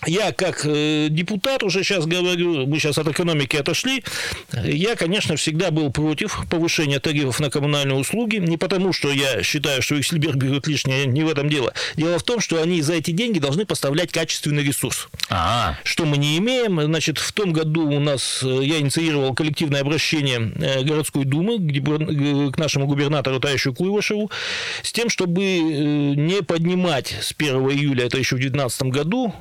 я 0.06 0.32
как 0.32 0.62
э, 0.64 1.08
депутат 1.10 1.62
уже 1.62 1.82
сейчас 1.84 2.06
говорю, 2.06 2.66
мы 2.66 2.78
сейчас 2.78 2.98
от 2.98 3.08
экономики 3.08 3.56
отошли, 3.56 4.02
я, 4.64 4.96
конечно, 4.96 5.36
всегда 5.36 5.70
был 5.70 5.90
против 5.92 6.44
повышения 6.48 7.00
тарифов 7.00 7.40
на 7.40 7.50
коммунальные 7.50 7.96
услуги, 7.96 8.36
не 8.36 8.56
потому, 8.56 8.92
что 8.92 9.10
я 9.10 9.42
считаю, 9.42 9.82
что 9.82 9.94
Виксельберг 9.94 10.36
берет 10.36 10.66
лишнее, 10.66 11.06
не 11.06 11.22
в 11.22 11.28
этом 11.28 11.48
дело. 11.48 11.72
Дело 11.96 12.18
в 12.18 12.22
том, 12.22 12.40
что 12.40 12.62
они 12.62 12.80
за 12.82 12.94
эти 12.94 13.10
деньги 13.10 13.38
должны 13.38 13.66
поставлять 13.66 14.12
качественный 14.12 14.62
ресурс. 14.62 15.08
А-а-а. 15.28 15.78
Что 15.84 16.04
мы 16.04 16.16
не 16.16 16.38
имеем. 16.38 16.80
Значит, 16.80 17.18
в 17.18 17.32
том 17.32 17.52
году 17.52 17.88
у 17.88 18.00
нас, 18.00 18.40
э, 18.42 18.60
я 18.62 18.78
инициировал 18.78 19.34
коллективное 19.34 19.82
обращение 19.82 20.52
э, 20.56 20.82
городской 20.82 21.24
думы 21.24 21.58
к 22.52 22.58
нашему 22.58 22.86
губернатору 22.86 23.40
Таищу 23.40 23.74
Куйвашеву 23.74 24.30
с 24.82 24.92
тем, 24.92 25.08
чтобы 25.08 25.40
не 25.40 26.42
поднимать 26.42 27.14
с 27.20 27.34
1 27.36 27.56
июля, 27.70 28.06
это 28.06 28.18
еще 28.18 28.36
в 28.36 28.38
2019 28.38 28.82
году, 28.84 29.34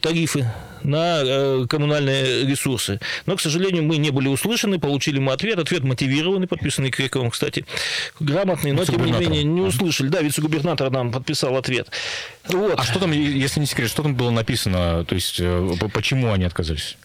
тарифы 0.00 0.46
на 0.84 1.22
э, 1.22 1.66
коммунальные 1.68 2.46
ресурсы. 2.46 3.00
Но, 3.26 3.36
к 3.36 3.40
сожалению, 3.40 3.82
мы 3.84 3.96
не 3.96 4.10
были 4.10 4.28
услышаны, 4.28 4.78
получили 4.78 5.18
мы 5.18 5.32
ответ, 5.32 5.58
ответ 5.58 5.84
мотивированный, 5.84 6.46
подписанный 6.46 6.90
Криковым, 6.90 7.30
кстати, 7.30 7.64
грамотный, 8.20 8.72
но, 8.72 8.84
тем 8.84 9.04
не 9.04 9.12
менее, 9.12 9.44
не 9.44 9.60
услышали. 9.60 10.08
Да, 10.08 10.20
вице-губернатор 10.20 10.90
нам 10.90 11.12
подписал 11.12 11.56
ответ. 11.56 11.88
Вот. 12.48 12.78
А 12.78 12.82
что 12.82 12.98
там, 12.98 13.12
если 13.12 13.60
не 13.60 13.66
секрет, 13.66 13.90
что 13.90 14.02
там 14.02 14.14
было 14.14 14.30
написано, 14.30 15.04
то 15.04 15.14
есть, 15.14 15.36
э, 15.40 15.74
почему 15.92 16.32
они 16.32 16.44
отказались? 16.44 16.96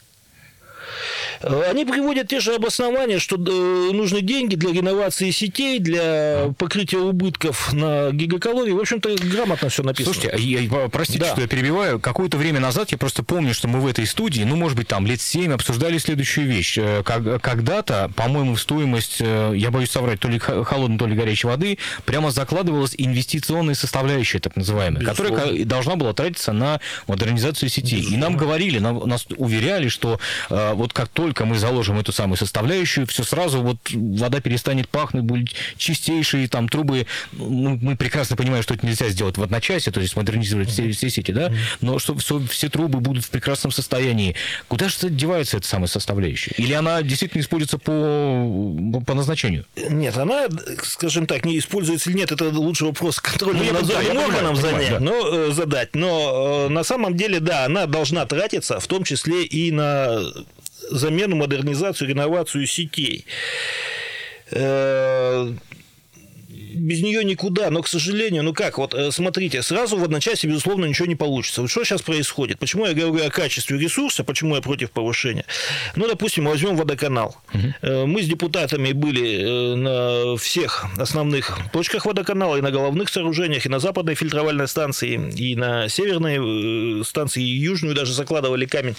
Они 1.41 1.85
приводят 1.85 2.27
те 2.27 2.39
же 2.39 2.55
обоснования, 2.55 3.19
что 3.19 3.35
э, 3.35 3.91
нужны 3.93 4.21
деньги 4.21 4.55
для 4.55 4.71
реновации 4.71 5.31
сетей, 5.31 5.79
для 5.79 6.53
покрытия 6.57 6.99
убытков 6.99 7.73
на 7.73 8.11
гигакалории. 8.11 8.71
В 8.71 8.79
общем-то, 8.79 9.15
грамотно 9.23 9.69
все 9.69 9.83
написано. 9.83 10.13
Слушайте, 10.13 10.37
я, 10.41 10.89
простите, 10.89 11.19
да. 11.19 11.31
что 11.31 11.41
я 11.41 11.47
перебиваю. 11.47 11.99
Какое-то 11.99 12.37
время 12.37 12.59
назад 12.59 12.91
я 12.91 12.97
просто 12.97 13.23
помню, 13.23 13.53
что 13.53 13.67
мы 13.67 13.79
в 13.79 13.87
этой 13.87 14.05
студии, 14.05 14.43
ну, 14.43 14.55
может 14.55 14.77
быть, 14.77 14.87
там 14.87 15.05
лет 15.05 15.21
7 15.21 15.53
обсуждали 15.53 15.97
следующую 15.97 16.47
вещь. 16.47 16.77
Э, 16.77 17.03
когда-то, 17.03 18.11
по-моему, 18.15 18.55
в 18.55 18.61
стоимость, 18.61 19.17
э, 19.19 19.53
я 19.55 19.71
боюсь 19.71 19.91
соврать, 19.91 20.19
то 20.19 20.27
ли 20.27 20.39
холодной, 20.39 20.97
то 20.97 21.05
ли 21.05 21.15
горячей 21.15 21.47
воды, 21.47 21.77
прямо 22.05 22.31
закладывалась 22.31 22.95
инвестиционная 22.97 23.75
составляющая, 23.75 24.39
так 24.39 24.55
называемая, 24.55 25.01
Безусловно. 25.01 25.35
которая 25.35 25.65
должна 25.65 25.95
была 25.95 26.13
тратиться 26.13 26.53
на 26.53 26.79
модернизацию 27.07 27.69
сетей. 27.69 27.99
Безусловно. 27.99 28.15
И 28.15 28.17
нам 28.17 28.37
говорили, 28.37 28.79
нам, 28.79 29.07
нас 29.07 29.25
уверяли, 29.37 29.87
что 29.87 30.19
э, 30.49 30.73
вот 30.73 30.93
как 30.93 31.09
только 31.09 31.26
мы 31.45 31.57
заложим 31.57 31.99
эту 31.99 32.11
самую 32.11 32.37
составляющую, 32.37 33.07
все 33.07 33.23
сразу 33.23 33.61
вот 33.61 33.77
вода 33.91 34.41
перестанет 34.41 34.87
пахнуть, 34.89 35.23
будут 35.23 35.49
чистейшие 35.77 36.47
там 36.47 36.69
трубы. 36.69 37.07
Ну, 37.33 37.77
мы 37.81 37.95
прекрасно 37.95 38.35
понимаем, 38.35 38.63
что 38.63 38.73
это 38.73 38.85
нельзя 38.85 39.09
сделать 39.09 39.37
в 39.37 39.43
одночасье, 39.43 39.91
то 39.91 39.99
есть 39.99 40.15
модернизировать 40.15 40.69
все, 40.69 40.91
все 40.91 41.09
сети, 41.09 41.31
да, 41.31 41.51
но 41.81 41.99
что 41.99 42.15
все, 42.17 42.39
все 42.49 42.69
трубы 42.69 42.99
будут 42.99 43.25
в 43.25 43.29
прекрасном 43.29 43.71
состоянии. 43.71 44.35
Куда 44.67 44.89
же 44.89 45.09
девается 45.09 45.57
эта 45.57 45.67
самая 45.67 45.87
составляющая? 45.87 46.53
Или 46.57 46.73
она 46.73 47.01
действительно 47.01 47.41
используется 47.41 47.77
по, 47.77 49.01
по 49.05 49.13
назначению? 49.13 49.65
Нет, 49.89 50.17
она, 50.17 50.47
скажем 50.83 51.27
так, 51.27 51.45
не 51.45 51.57
используется 51.57 52.09
или 52.09 52.17
нет, 52.17 52.31
это 52.31 52.49
лучше 52.49 52.85
вопрос 52.85 53.19
контрольным 53.19 53.65
ну, 53.65 53.73
надзорным 53.73 54.17
органам 54.17 54.55
занять, 54.55 54.91
да. 54.91 54.99
но, 54.99 55.27
э, 55.27 55.51
задать. 55.51 55.95
Но 55.95 56.67
э, 56.67 56.69
на 56.69 56.83
самом 56.83 57.15
деле, 57.15 57.39
да, 57.39 57.65
она 57.65 57.85
должна 57.85 58.25
тратиться, 58.25 58.79
в 58.79 58.87
том 58.87 59.03
числе 59.03 59.43
и 59.43 59.71
на 59.71 60.21
замену, 60.89 61.35
модернизацию, 61.35 62.09
реновацию 62.09 62.65
сетей 62.67 63.25
э, 64.51 65.53
без 66.77 67.01
нее 67.01 67.23
никуда. 67.23 67.69
Но, 67.69 67.81
к 67.81 67.87
сожалению, 67.87 68.43
ну 68.43 68.53
как, 68.53 68.77
вот 68.77 68.93
э, 68.93 69.11
смотрите, 69.11 69.61
сразу 69.61 69.97
в 69.97 70.03
одночасье, 70.03 70.49
безусловно, 70.49 70.85
ничего 70.85 71.07
не 71.07 71.15
получится. 71.15 71.61
Вот 71.61 71.69
что 71.69 71.83
сейчас 71.83 72.01
происходит? 72.01 72.59
Почему 72.59 72.85
я 72.85 72.93
говорю 72.93 73.25
о 73.25 73.29
качестве 73.29 73.77
ресурса, 73.77 74.23
почему 74.23 74.55
я 74.55 74.61
против 74.61 74.91
повышения? 74.91 75.45
Ну, 75.95 76.07
допустим, 76.07 76.45
возьмем 76.45 76.75
водоканал. 76.75 77.35
Угу. 77.53 78.05
Мы 78.07 78.21
с 78.21 78.25
депутатами 78.25 78.91
были 78.91 79.75
на 79.75 80.37
всех 80.37 80.85
основных 80.97 81.57
точках 81.73 82.05
водоканала, 82.05 82.57
и 82.57 82.61
на 82.61 82.71
головных 82.71 83.09
сооружениях, 83.09 83.65
и 83.65 83.69
на 83.69 83.79
западной 83.79 84.15
фильтровальной 84.15 84.67
станции, 84.67 85.31
и 85.35 85.55
на 85.55 85.89
северной 85.89 87.03
станции, 87.03 87.43
и 87.43 87.57
южную 87.59 87.95
даже 87.95 88.13
закладывали 88.13 88.65
камень. 88.65 88.95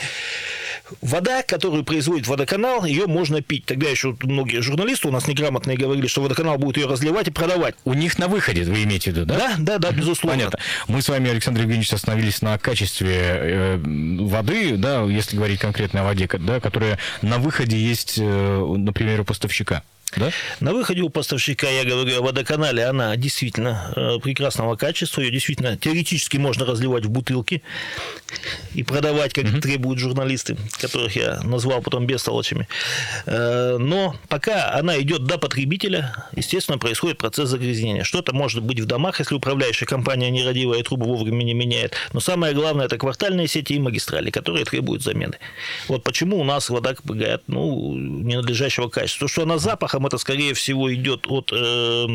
Вода, 1.00 1.42
которую 1.42 1.85
производит 1.85 2.26
водоканал, 2.26 2.85
ее 2.85 3.07
можно 3.07 3.42
пить. 3.42 3.64
Тогда 3.66 3.88
еще 3.88 4.16
многие 4.23 4.61
журналисты 4.61 5.09
у 5.09 5.11
нас 5.11 5.26
неграмотные 5.26 5.76
говорили, 5.76 6.07
что 6.07 6.23
водоканал 6.23 6.59
будет 6.59 6.76
ее 6.76 6.87
разливать 6.87 7.28
и 7.28 7.30
продавать. 7.30 7.75
У 7.85 7.95
них 7.95 8.18
на 8.18 8.28
выходе, 8.28 8.64
вы 8.64 8.85
имеете 8.85 9.11
в 9.11 9.14
виду, 9.14 9.26
да? 9.26 9.37
Да, 9.37 9.54
да, 9.59 9.78
да, 9.78 9.90
безусловно. 9.90 10.38
Понятно. 10.38 10.59
Мы 10.87 11.02
с 11.02 11.09
вами, 11.09 11.30
Александр 11.30 11.62
Евгеньевич, 11.62 11.92
остановились 11.92 12.42
на 12.42 12.59
качестве 12.59 13.14
э, 13.14 13.76
воды, 13.78 14.76
да, 14.76 15.02
если 15.02 15.37
говорить 15.37 15.61
конкретно 15.61 16.00
о 16.00 16.04
воде, 16.04 16.28
да, 16.38 16.61
которая 16.61 16.99
на 17.23 17.38
выходе 17.38 17.76
есть, 17.76 18.18
э, 18.18 18.75
например, 18.76 19.21
у 19.21 19.25
поставщика. 19.25 19.83
Да? 20.17 20.31
На 20.61 20.73
выходе 20.73 21.03
у 21.03 21.11
поставщика, 21.11 21.69
я 21.69 21.85
говорю 21.85 22.19
о 22.19 22.23
водоканале, 22.23 22.87
она 22.87 23.15
действительно 23.17 23.93
э, 23.95 24.19
прекрасного 24.23 24.77
качества, 24.77 25.21
ее 25.21 25.31
действительно 25.31 25.77
теоретически 25.77 26.38
можно 26.38 26.65
разливать 26.65 27.05
в 27.05 27.11
бутылки 27.11 27.62
и 28.75 28.83
продавать, 28.83 29.35
как 29.35 29.45
угу. 29.45 29.61
требуют 29.61 29.99
журналисты, 29.99 30.57
которых 30.81 31.15
я 31.15 31.41
назвал 31.43 31.83
потом 31.83 32.07
бестолочами. 32.07 32.69
Э, 33.27 33.77
но 33.79 34.17
пока 34.29 34.73
она 34.75 34.99
идет 35.00 35.25
до 35.25 35.37
потребителя, 35.38 36.27
естественно, 36.35 36.79
происходит 36.79 37.19
процесс 37.19 37.50
загрязнения. 37.50 38.05
Что-то 38.05 38.35
может 38.35 38.62
быть 38.62 38.81
в 38.81 38.87
домах, 38.87 39.19
если 39.19 39.35
управляющая 39.35 39.87
компания 39.87 40.31
нерадивая 40.31 40.83
трубы 40.83 41.05
вовремя 41.05 41.45
не 41.45 41.55
меняет. 41.55 41.95
Но 42.12 42.21
самое 42.21 42.55
главное, 42.55 42.87
это 42.87 42.97
квартальные 42.97 43.47
сети 43.47 43.75
и 43.75 43.79
магистрали, 43.79 44.31
которые 44.31 44.65
требуют 44.65 45.03
замены. 45.03 45.38
Вот 45.88 46.03
почему 46.03 46.41
у 46.41 46.45
нас 46.45 46.71
вода 46.71 46.95
ну, 47.47 47.95
ненадлежащего 47.95 48.88
качества. 48.88 49.27
То, 49.27 49.33
что 49.33 49.43
она 49.43 49.59
запаха 49.59 49.98
запахом 49.99 50.07
это, 50.07 50.19
скорее 50.19 50.55
всего, 50.55 50.93
идет 50.93 51.26
от 51.28 51.52
э, 51.52 52.07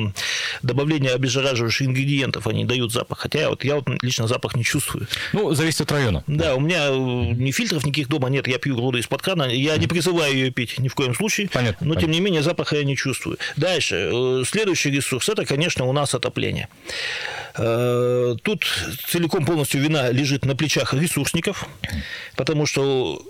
добавления 0.61 1.13
обеззараживающих 1.15 1.87
ингредиентов. 1.87 2.47
Они 2.47 2.65
дают 2.65 2.91
запах. 2.91 3.19
Хотя 3.19 3.49
вот 3.49 3.63
я 3.63 3.75
вот 3.75 3.85
лично 4.01 4.27
запах 4.27 4.55
не 4.55 4.63
чувствую. 4.63 5.07
Ну, 5.33 5.53
зависит 5.53 5.81
от 5.81 5.91
района. 5.91 6.23
Да, 6.27 6.43
да. 6.43 6.55
у 6.55 6.59
меня 6.59 6.87
э, 6.89 6.93
ни 6.93 7.51
фильтров 7.51 7.85
никаких 7.85 8.07
дома 8.07 8.29
нет. 8.29 8.47
Я 8.47 8.57
пью 8.57 8.75
воду 8.75 8.97
из-под 8.97 9.21
крана. 9.21 9.43
Я 9.43 9.77
не 9.77 9.87
призываю 9.87 10.33
ее 10.33 10.51
пить 10.51 10.79
ни 10.79 10.87
в 10.87 10.95
коем 10.95 11.13
случае. 11.13 11.47
Понятно. 11.49 11.85
Но, 11.85 11.93
понятно. 11.93 12.01
тем 12.01 12.11
не 12.11 12.19
менее, 12.19 12.41
запаха 12.41 12.75
я 12.77 12.83
не 12.83 12.95
чувствую. 12.95 13.37
Дальше. 13.57 14.09
Э, 14.11 14.43
следующий 14.45 14.91
ресурс– 14.91 15.29
это, 15.29 15.45
конечно, 15.45 15.85
у 15.85 15.93
нас 15.93 16.15
отопление. 16.15 16.67
Э, 17.57 18.35
тут 18.41 18.65
целиком 19.07 19.45
полностью 19.45 19.81
вина 19.81 20.11
лежит 20.11 20.45
на 20.45 20.55
плечах 20.55 20.93
ресурсников, 20.93 21.67
потому 22.35 22.65
что 22.65 23.21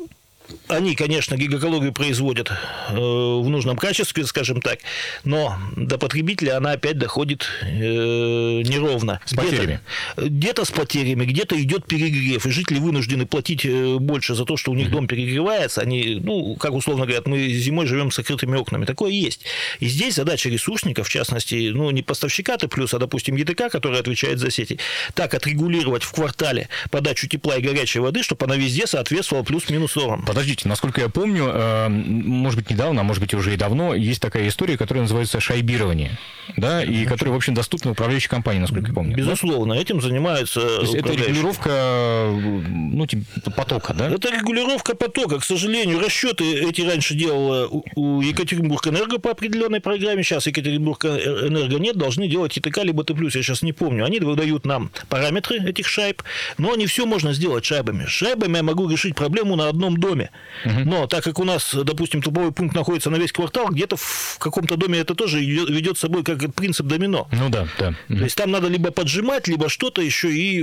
они, 0.67 0.95
конечно, 0.95 1.35
гигакалорию 1.35 1.93
производят 1.93 2.51
э, 2.51 2.95
в 2.95 3.47
нужном 3.49 3.77
качестве, 3.77 4.25
скажем 4.25 4.61
так, 4.61 4.79
но 5.23 5.57
до 5.75 5.97
потребителя 5.97 6.57
она 6.57 6.71
опять 6.71 6.97
доходит 6.97 7.47
э, 7.61 7.65
неровно. 7.65 9.19
С 9.25 9.33
потерями. 9.33 9.79
Где-то, 10.17 10.29
где-то 10.29 10.65
с 10.65 10.71
потерями, 10.71 11.25
где-то 11.25 11.61
идет 11.61 11.85
перегрев, 11.85 12.45
и 12.45 12.49
жители 12.49 12.79
вынуждены 12.79 13.25
платить 13.25 13.65
э, 13.65 13.97
больше 13.97 14.35
за 14.35 14.45
то, 14.45 14.57
что 14.57 14.71
у 14.71 14.75
них 14.75 14.91
дом 14.91 15.07
перегревается. 15.07 15.81
Они, 15.81 16.19
ну, 16.21 16.55
как 16.55 16.73
условно 16.73 17.05
говорят, 17.05 17.27
мы 17.27 17.47
зимой 17.49 17.87
живем 17.87 18.11
с 18.11 18.15
закрытыми 18.15 18.57
окнами. 18.57 18.85
Такое 18.85 19.11
есть. 19.11 19.45
И 19.79 19.87
здесь 19.87 20.15
задача 20.15 20.49
ресурсников, 20.49 21.07
в 21.07 21.11
частности, 21.11 21.71
ну, 21.73 21.89
не 21.91 22.01
поставщика-то 22.01 22.67
плюс, 22.67 22.93
а, 22.93 22.99
допустим, 22.99 23.35
ЕТК, 23.35 23.69
который 23.69 23.99
отвечает 23.99 24.39
за 24.39 24.51
сети, 24.51 24.79
так 25.13 25.33
отрегулировать 25.33 26.03
в 26.03 26.11
квартале 26.11 26.69
подачу 26.89 27.27
тепла 27.27 27.57
и 27.57 27.61
горячей 27.61 27.99
воды, 27.99 28.23
чтобы 28.23 28.45
она 28.45 28.55
везде 28.55 28.87
соответствовала 28.87 29.43
плюс-минус 29.43 29.95
нормам. 29.95 30.25
Подождите, 30.33 30.67
насколько 30.67 30.99
я 30.99 31.09
помню, 31.09 31.45
э, 31.53 31.89
может 31.89 32.57
быть, 32.57 32.71
недавно, 32.71 33.01
а 33.01 33.03
может 33.03 33.21
быть, 33.21 33.35
уже 33.35 33.53
и 33.53 33.55
давно, 33.55 33.93
есть 33.93 34.19
такая 34.19 34.47
история, 34.47 34.79
которая 34.79 35.03
называется 35.03 35.39
шайбирование, 35.39 36.17
да, 36.57 36.83
и 36.83 37.05
которая, 37.05 37.35
в 37.35 37.37
общем, 37.37 37.53
доступна 37.53 37.91
управляющей 37.91 38.29
компании, 38.29 38.59
насколько 38.59 38.87
я 38.87 38.93
помню. 38.95 39.15
Безусловно, 39.15 39.75
да? 39.75 39.81
этим 39.81 40.01
занимаются 40.01 40.59
То 40.59 40.81
есть 40.81 40.95
это 40.95 41.13
регулировка, 41.13 42.29
ну, 42.67 43.05
типа, 43.05 43.51
потока, 43.51 43.93
да? 43.93 44.09
Это 44.09 44.31
регулировка 44.31 44.95
потока. 44.95 45.37
К 45.37 45.43
сожалению, 45.43 45.99
расчеты 45.99 46.67
эти 46.67 46.81
раньше 46.81 47.13
делала 47.13 47.69
у 47.95 48.21
Екатеринбург 48.21 48.87
Энерго 48.87 49.19
по 49.19 49.29
определенной 49.29 49.81
программе, 49.81 50.23
сейчас 50.23 50.47
Екатеринбург 50.47 51.05
Энерго 51.05 51.77
нет, 51.77 51.95
должны 51.95 52.27
делать 52.27 52.57
ИТК 52.57 52.79
либо 52.79 53.03
Т+, 53.03 53.13
я 53.13 53.29
сейчас 53.29 53.61
не 53.61 53.71
помню. 53.71 54.03
Они 54.03 54.19
выдают 54.19 54.65
нам 54.65 54.89
параметры 55.09 55.59
этих 55.59 55.87
шайб, 55.87 56.23
но 56.57 56.75
не 56.75 56.87
все 56.87 57.05
можно 57.05 57.33
сделать 57.33 57.65
шайбами. 57.65 58.07
Шайбами 58.07 58.57
я 58.57 58.63
могу 58.63 58.89
решить 58.89 59.13
проблему 59.13 59.55
на 59.55 59.69
одном 59.69 59.97
доме 59.97 60.22
доме. 60.23 60.31
Угу. 60.65 60.89
Но 60.89 61.07
так 61.07 61.23
как 61.23 61.39
у 61.39 61.43
нас, 61.43 61.73
допустим, 61.73 62.21
трубовой 62.21 62.51
пункт 62.51 62.75
находится 62.75 63.09
на 63.09 63.17
весь 63.17 63.31
квартал, 63.31 63.69
где-то 63.69 63.95
в 63.97 64.37
каком-то 64.39 64.77
доме 64.77 64.99
это 64.99 65.15
тоже 65.15 65.39
ведет 65.39 65.97
с 65.97 66.01
собой 66.01 66.23
как 66.23 66.53
принцип 66.53 66.85
домино. 66.85 67.27
Ну 67.31 67.49
да, 67.49 67.67
да. 67.79 67.93
То 68.07 68.23
есть 68.23 68.35
там 68.35 68.51
надо 68.51 68.67
либо 68.67 68.91
поджимать, 68.91 69.47
либо 69.47 69.69
что-то 69.69 70.01
еще. 70.01 70.31
И, 70.31 70.61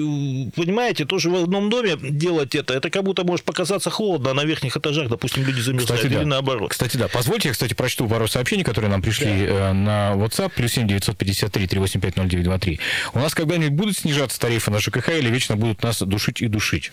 понимаете, 0.56 1.04
тоже 1.04 1.30
в 1.30 1.34
одном 1.34 1.70
доме 1.70 1.96
делать 2.00 2.54
это, 2.54 2.74
это 2.74 2.90
как 2.90 3.04
будто 3.04 3.24
может 3.24 3.44
показаться 3.44 3.90
холодно, 3.90 4.30
а 4.30 4.34
на 4.34 4.44
верхних 4.44 4.76
этажах, 4.76 5.08
допустим, 5.08 5.44
люди 5.44 5.60
замерзают 5.60 6.00
кстати, 6.00 6.12
или 6.12 6.20
да. 6.20 6.26
наоборот. 6.26 6.70
Кстати, 6.70 6.96
да. 6.96 7.08
Позвольте, 7.08 7.48
я, 7.48 7.52
кстати, 7.52 7.74
прочту 7.74 8.08
пару 8.08 8.28
сообщений, 8.28 8.64
которые 8.64 8.90
нам 8.90 9.02
пришли 9.02 9.26
да. 9.26 9.70
Э, 9.70 9.72
на 9.72 10.12
WhatsApp, 10.14 10.52
плюс 10.54 10.72
7 10.72 10.86
953 10.86 11.66
385 11.66 12.16
0923. 12.16 12.80
У 13.14 13.18
нас 13.18 13.34
когда-нибудь 13.34 13.72
будут 13.72 13.98
снижаться 13.98 14.40
тарифы 14.40 14.70
на 14.70 14.78
ЖКХ 14.78 15.10
или 15.10 15.28
вечно 15.28 15.56
будут 15.56 15.82
нас 15.82 16.00
душить 16.00 16.42
и 16.42 16.46
душить? 16.46 16.92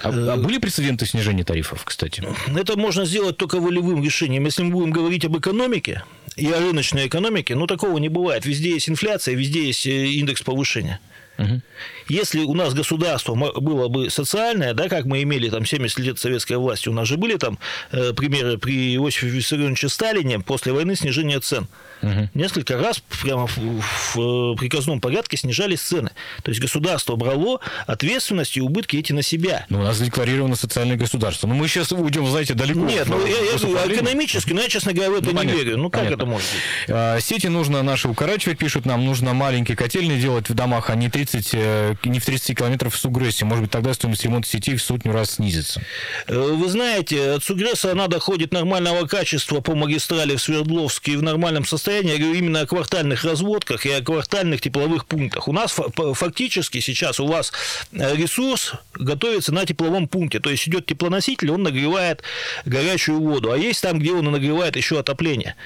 А, 0.00 0.08
а 0.08 0.36
были 0.36 0.58
прецеденты 0.58 1.06
снижения 1.06 1.44
тарифов, 1.44 1.84
кстати? 1.84 2.22
Это 2.54 2.76
можно 2.76 3.04
сделать 3.04 3.36
только 3.36 3.60
волевым 3.60 4.02
решением. 4.04 4.44
Если 4.44 4.62
мы 4.62 4.70
будем 4.70 4.90
говорить 4.90 5.24
об 5.24 5.36
экономике 5.38 6.04
и 6.36 6.46
о 6.50 6.60
рыночной 6.60 7.06
экономике, 7.06 7.54
ну, 7.54 7.66
такого 7.66 7.98
не 7.98 8.08
бывает. 8.08 8.44
Везде 8.44 8.70
есть 8.70 8.88
инфляция, 8.88 9.34
везде 9.34 9.66
есть 9.66 9.86
э, 9.86 10.06
индекс 10.06 10.42
повышения. 10.42 11.00
Угу. 11.38 11.60
Если 12.08 12.40
у 12.40 12.54
нас 12.54 12.74
государство 12.74 13.34
было 13.34 13.88
бы 13.88 14.10
социальное, 14.10 14.74
да, 14.74 14.88
как 14.88 15.04
мы 15.04 15.22
имели 15.22 15.48
там 15.48 15.64
70 15.64 15.98
лет 16.00 16.18
советской 16.18 16.56
власти, 16.56 16.88
у 16.88 16.92
нас 16.92 17.08
же 17.08 17.16
были 17.16 17.36
там 17.36 17.58
э, 17.92 18.12
примеры 18.12 18.58
при 18.58 18.94
Иосифе 18.96 19.28
Виссарионовиче 19.28 19.88
Сталине 19.88 20.40
после 20.40 20.72
войны 20.72 20.96
снижения 20.96 21.40
цен. 21.40 21.68
Угу. 22.02 22.30
Несколько 22.34 22.76
раз 22.76 23.02
прямо 23.22 23.46
в, 23.46 23.56
в, 23.56 24.16
в 24.16 24.56
приказном 24.56 25.00
порядке 25.00 25.36
снижались 25.36 25.80
цены. 25.80 26.10
То 26.42 26.50
есть 26.50 26.60
государство 26.60 27.16
брало 27.16 27.60
ответственность 27.86 28.56
и 28.56 28.60
убытки 28.60 28.96
эти 28.96 29.12
на 29.12 29.22
себя. 29.22 29.66
Ну, 29.68 29.80
у 29.80 29.82
нас 29.82 29.96
задекларировано 29.96 30.56
социальное 30.56 30.96
государство. 30.96 31.46
Но 31.46 31.54
ну, 31.54 31.60
мы 31.60 31.68
сейчас 31.68 31.92
уйдем, 31.92 32.26
знаете, 32.26 32.54
далеко. 32.54 32.80
Нет, 32.80 33.08
ну 33.08 33.24
я, 33.26 33.38
я 33.38 33.94
экономически, 33.94 34.52
но 34.52 34.62
я, 34.62 34.68
честно 34.68 34.92
говоря, 34.92 35.10
в 35.10 35.14
это 35.14 35.34
ну, 35.34 35.42
не 35.42 35.52
верю. 35.52 35.78
Ну, 35.78 35.90
как 35.90 36.02
понятно. 36.02 36.22
это 36.22 36.26
может 36.26 36.48
быть? 36.48 36.94
А, 36.94 37.20
сети 37.20 37.46
нужно 37.46 37.82
наши 37.82 38.08
укорачивать, 38.08 38.58
пишут 38.58 38.84
нам, 38.86 39.04
нужно 39.04 39.32
маленькие 39.32 39.76
котельные 39.76 40.20
делать 40.20 40.48
в 40.48 40.54
домах, 40.54 40.90
а 40.90 40.94
не 40.94 41.08
30 41.08 41.26
30, 41.26 41.50
э, 41.54 41.95
не 42.04 42.18
в 42.18 42.24
30 42.24 42.56
километров 42.56 42.94
в 42.94 42.98
Сугрессе? 42.98 43.44
Может 43.44 43.62
быть, 43.62 43.70
тогда 43.70 43.94
стоимость 43.94 44.24
ремонта 44.24 44.48
сетей 44.48 44.76
в 44.76 44.82
сотню 44.82 45.12
раз 45.12 45.32
снизится? 45.32 45.82
Э, 46.26 46.38
вы 46.38 46.68
знаете, 46.68 47.32
от 47.32 47.44
Сугресса 47.44 47.92
она 47.92 48.08
доходит 48.08 48.52
нормального 48.52 49.06
качества 49.06 49.60
по 49.60 49.74
магистрали 49.74 50.36
в 50.36 50.42
Свердловске 50.42 51.12
и 51.12 51.16
в 51.16 51.22
нормальном 51.22 51.64
состоянии. 51.64 52.12
Я 52.12 52.18
говорю 52.18 52.34
именно 52.34 52.60
о 52.60 52.66
квартальных 52.66 53.24
разводках 53.24 53.86
и 53.86 53.90
о 53.90 54.02
квартальных 54.02 54.60
тепловых 54.60 55.06
пунктах. 55.06 55.48
У 55.48 55.52
нас 55.52 55.74
фактически 56.14 56.80
сейчас 56.80 57.20
у 57.20 57.26
вас 57.26 57.52
ресурс 57.92 58.72
готовится 58.94 59.52
на 59.52 59.64
тепловом 59.64 60.08
пункте. 60.08 60.40
То 60.40 60.50
есть 60.50 60.68
идет 60.68 60.86
теплоноситель, 60.86 61.50
он 61.50 61.62
нагревает 61.62 62.22
горячую 62.64 63.20
воду. 63.20 63.52
А 63.52 63.58
есть 63.58 63.82
там, 63.82 63.98
где 63.98 64.12
он 64.12 64.24
нагревает 64.24 64.76
еще 64.76 64.98
отопление. 64.98 65.56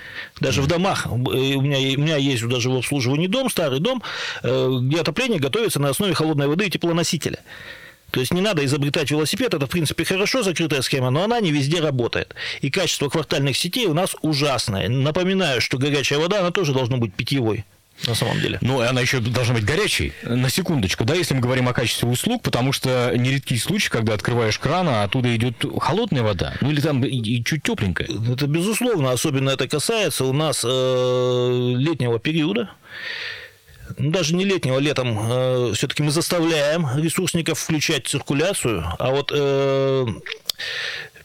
Даже 0.41 0.63
в 0.63 0.67
домах. 0.67 1.07
У 1.11 1.17
меня, 1.17 1.79
у 1.97 2.01
меня 2.01 2.17
есть 2.17 2.47
даже 2.47 2.71
в 2.71 2.77
обслуживании 2.77 3.27
дом, 3.27 3.51
старый 3.51 3.81
дом, 3.81 4.03
э, 4.43 4.79
где 4.83 5.01
отопление 5.01 5.39
готовится 5.39 5.79
на 5.81 5.89
основе 5.89 6.15
холодной 6.21 6.47
воды 6.47 6.67
и 6.67 6.71
теплоносителя. 6.71 7.39
То 8.11 8.21
есть 8.21 8.33
не 8.33 8.41
надо 8.41 8.65
изобретать 8.65 9.11
велосипед, 9.11 9.55
это, 9.55 9.67
в 9.67 9.71
принципе, 9.71 10.05
хорошо 10.05 10.43
закрытая 10.43 10.83
схема, 10.83 11.11
но 11.11 11.23
она 11.23 11.41
не 11.41 11.53
везде 11.53 11.81
работает. 11.81 12.35
И 12.61 12.71
качество 12.71 13.09
квартальных 13.09 13.57
сетей 13.57 13.87
у 13.87 13.95
нас 13.95 14.17
ужасное. 14.23 14.89
Напоминаю, 14.89 15.61
что 15.61 15.79
горячая 15.79 16.19
вода, 16.19 16.41
она 16.41 16.51
тоже 16.51 16.73
должна 16.73 16.97
быть 16.97 17.15
питьевой 17.15 17.65
на 18.07 18.15
самом 18.15 18.41
деле. 18.41 18.59
Ну, 18.63 18.83
и 18.83 18.87
она 18.87 19.01
еще 19.01 19.21
должна 19.21 19.55
быть 19.55 19.65
горячей. 19.65 20.13
На 20.23 20.49
секундочку, 20.49 21.05
да, 21.05 21.15
если 21.15 21.35
мы 21.35 21.41
говорим 21.41 21.69
о 21.69 21.73
качестве 21.73 22.09
услуг, 22.09 22.43
потому 22.43 22.73
что 22.73 23.13
нередки 23.15 23.57
случаи, 23.59 23.91
когда 23.91 24.15
открываешь 24.15 24.59
кран, 24.59 24.89
а 24.89 25.05
оттуда 25.05 25.35
идет 25.37 25.65
холодная 25.79 26.23
вода, 26.23 26.55
ну 26.61 26.71
или 26.71 26.81
там 26.81 27.05
и, 27.05 27.11
и 27.11 27.45
чуть 27.45 27.63
тепленькая. 27.63 28.09
Это 28.33 28.47
безусловно, 28.47 29.13
особенно 29.13 29.51
это 29.51 29.69
касается 29.69 30.25
у 30.25 30.33
нас 30.33 30.65
э, 30.65 31.75
летнего 31.77 32.19
периода. 32.19 32.71
Ну, 33.99 34.11
даже 34.11 34.35
не 34.35 34.45
летнего, 34.45 34.79
летом 34.79 35.19
э, 35.19 35.73
все-таки 35.75 36.03
мы 36.03 36.11
заставляем 36.11 36.87
ресурсников 36.97 37.59
включать 37.59 38.07
циркуляцию, 38.07 38.85
а 38.99 39.11
вот 39.11 39.33
э, 39.35 40.07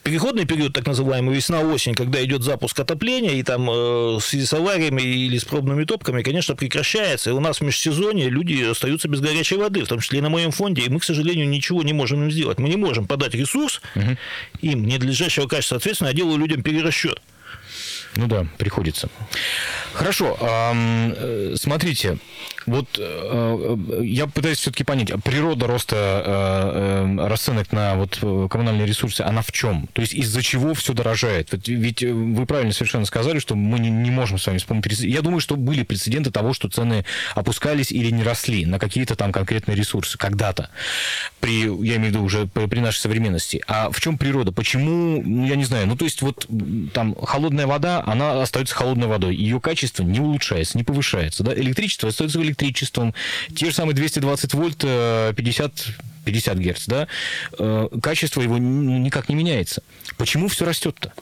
переходный 0.06 0.46
период, 0.46 0.72
так 0.72 0.86
называемый 0.86 1.36
весна-осень, 1.36 1.96
когда 1.96 2.24
идет 2.24 2.44
запуск 2.44 2.80
отопления, 2.80 3.32
и 3.32 3.44
там 3.44 3.68
э, 3.70 3.74
в 3.74 4.22
связи 4.22 4.46
с 4.46 4.54
авариями 4.54 5.02
или 5.02 5.38
с 5.38 5.44
пробными 5.44 5.84
топками, 5.84 6.22
конечно, 6.22 6.56
прекращается. 6.56 7.32
И 7.32 7.34
у 7.34 7.40
нас 7.40 7.60
в 7.60 7.62
межсезонье 7.62 8.30
люди 8.30 8.70
остаются 8.70 9.08
без 9.08 9.20
горячей 9.20 9.58
воды, 9.58 9.84
в 9.84 9.88
том 9.88 10.00
числе 10.00 10.20
и 10.20 10.22
на 10.22 10.30
моем 10.30 10.52
фонде, 10.52 10.84
и 10.84 10.90
мы, 10.90 11.00
к 11.00 11.04
сожалению, 11.04 11.50
ничего 11.50 11.82
не 11.82 11.94
можем 11.94 12.24
им 12.24 12.32
сделать. 12.32 12.60
Мы 12.60 12.70
не 12.70 12.78
можем 12.78 13.08
подать 13.08 13.34
ресурс 13.34 13.82
угу. 13.96 14.16
им 14.62 14.86
ненадлежащего 14.86 15.48
качества, 15.48 15.76
соответственно, 15.76 16.10
я 16.10 16.14
делаю 16.14 16.38
людям 16.38 16.62
перерасчет. 16.62 17.20
Ну 18.16 18.28
да, 18.28 18.46
приходится. 18.58 19.10
Хорошо, 19.94 20.38
э, 20.40 21.56
смотрите, 21.58 22.18
вот 22.66 22.98
э, 22.98 23.78
я 24.02 24.28
пытаюсь 24.28 24.58
все-таки 24.58 24.84
понять, 24.84 25.12
природа 25.24 25.68
роста 25.68 26.24
э, 26.26 27.28
расценок 27.28 27.72
на 27.72 27.96
вот 27.96 28.18
коммунальные 28.50 28.88
ресурсы, 28.88 29.22
она 29.22 29.42
в 29.42 29.52
чем? 29.52 29.88
То 29.94 30.02
есть 30.02 30.14
из-за 30.14 30.42
чего 30.42 30.74
все 30.74 30.94
дорожает? 30.94 31.50
Ведь 31.68 32.04
вы 32.04 32.46
правильно 32.46 32.74
совершенно 32.74 33.06
сказали, 33.06 33.40
что 33.40 33.56
мы 33.56 33.80
не, 33.80 34.12
можем 34.12 34.38
с 34.38 34.48
вами 34.48 34.58
вспомнить. 34.58 35.00
Я 35.00 35.22
думаю, 35.22 35.40
что 35.40 35.56
были 35.56 35.84
прецеденты 35.84 36.32
того, 36.32 36.54
что 36.54 36.70
цены 36.70 37.06
опускались 37.34 37.92
или 37.92 38.12
не 38.12 38.24
росли 38.24 38.66
на 38.66 38.80
какие-то 38.80 39.16
там 39.16 39.32
конкретные 39.32 39.76
ресурсы 39.76 40.18
когда-то, 40.18 40.70
при, 41.40 41.62
я 41.86 41.96
имею 41.96 42.02
в 42.02 42.16
виду 42.16 42.24
уже 42.24 42.48
при 42.48 42.80
нашей 42.80 43.00
современности. 43.00 43.62
А 43.68 43.90
в 43.92 44.00
чем 44.02 44.18
природа? 44.18 44.52
Почему, 44.52 45.22
я 45.46 45.56
не 45.56 45.66
знаю, 45.66 45.88
ну 45.88 45.96
то 45.96 46.06
есть 46.06 46.22
вот 46.22 46.48
там 46.94 47.16
холодная 47.16 47.68
вода, 47.68 47.95
она 48.06 48.42
остается 48.42 48.76
холодной 48.76 49.08
водой, 49.08 49.36
ее 49.36 49.60
качество 49.60 50.04
не 50.04 50.20
улучшается, 50.20 50.78
не 50.78 50.84
повышается, 50.84 51.44
да? 51.44 51.54
электричество 51.54 52.10
остается 52.10 52.42
электричеством, 52.42 53.14
те 53.56 53.68
же 53.68 53.74
самые 53.74 53.96
220 53.96 54.54
вольт, 54.54 54.78
50 54.78 55.72
э, 55.72 55.92
50 56.26 56.58
Гц, 56.58 56.86
да, 56.88 57.08
э, 57.58 57.90
качество 58.02 58.42
его 58.42 58.58
никак 58.58 59.30
не 59.30 59.36
меняется. 59.36 59.84
Почему 60.18 60.48
все 60.48 60.66
растет-то? 60.66 61.14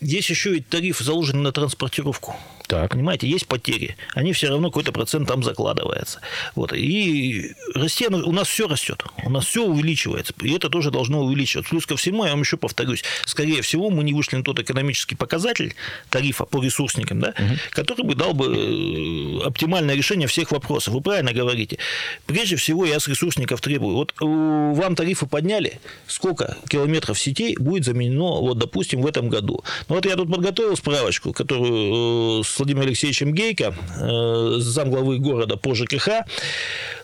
Здесь 0.00 0.28
еще 0.30 0.56
и 0.56 0.60
тариф 0.60 0.98
заложен 0.98 1.42
на 1.42 1.52
транспортировку. 1.52 2.36
Так. 2.68 2.90
Понимаете, 2.90 3.26
есть 3.26 3.46
потери, 3.46 3.96
они 4.14 4.34
все 4.34 4.48
равно 4.48 4.68
какой-то 4.68 4.92
процент 4.92 5.26
там 5.26 5.42
закладывается. 5.42 6.20
Вот. 6.54 6.74
И 6.74 7.54
расти, 7.74 8.06
у 8.08 8.32
нас 8.32 8.46
все 8.46 8.68
растет, 8.68 9.02
у 9.24 9.30
нас 9.30 9.46
все 9.46 9.64
увеличивается, 9.64 10.34
и 10.42 10.52
это 10.52 10.68
тоже 10.68 10.90
должно 10.90 11.22
увеличиваться. 11.22 11.70
Плюс 11.70 11.86
ко 11.86 11.96
всему, 11.96 12.26
я 12.26 12.32
вам 12.32 12.40
еще 12.40 12.58
повторюсь, 12.58 13.02
скорее 13.24 13.62
всего, 13.62 13.88
мы 13.88 14.04
не 14.04 14.12
вышли 14.12 14.36
на 14.36 14.44
тот 14.44 14.60
экономический 14.60 15.16
показатель 15.16 15.74
тарифа 16.10 16.44
по 16.44 16.62
ресурсникам, 16.62 17.20
да, 17.20 17.34
угу. 17.38 17.54
который 17.70 18.04
бы 18.04 18.14
дал 18.14 18.34
бы 18.34 18.54
э, 18.54 19.46
оптимальное 19.46 19.94
решение 19.94 20.28
всех 20.28 20.52
вопросов. 20.52 20.92
Вы 20.92 21.00
правильно 21.00 21.32
говорите. 21.32 21.78
Прежде 22.26 22.56
всего, 22.56 22.84
я 22.84 23.00
с 23.00 23.08
ресурсников 23.08 23.62
требую. 23.62 23.94
Вот 23.94 24.12
э, 24.20 24.24
вам 24.24 24.94
тарифы 24.94 25.24
подняли, 25.24 25.80
сколько 26.06 26.58
километров 26.68 27.18
сетей 27.18 27.56
будет 27.56 27.86
заменено, 27.86 28.40
вот, 28.42 28.58
допустим, 28.58 29.00
в 29.00 29.06
этом 29.06 29.30
году. 29.30 29.64
Ну, 29.88 29.94
вот 29.94 30.04
я 30.04 30.16
тут 30.16 30.30
подготовил 30.30 30.76
справочку, 30.76 31.32
которую 31.32 32.44
с 32.44 32.57
Владимиром 32.58 32.88
Алексеевичем 32.88 33.32
Гейко, 33.32 33.74
э, 34.00 34.56
замглавы 34.58 35.18
города 35.18 35.56
по 35.56 35.74
ЖКХ. 35.74 36.24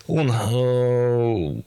Он 0.07 0.31
э, 0.31 1.61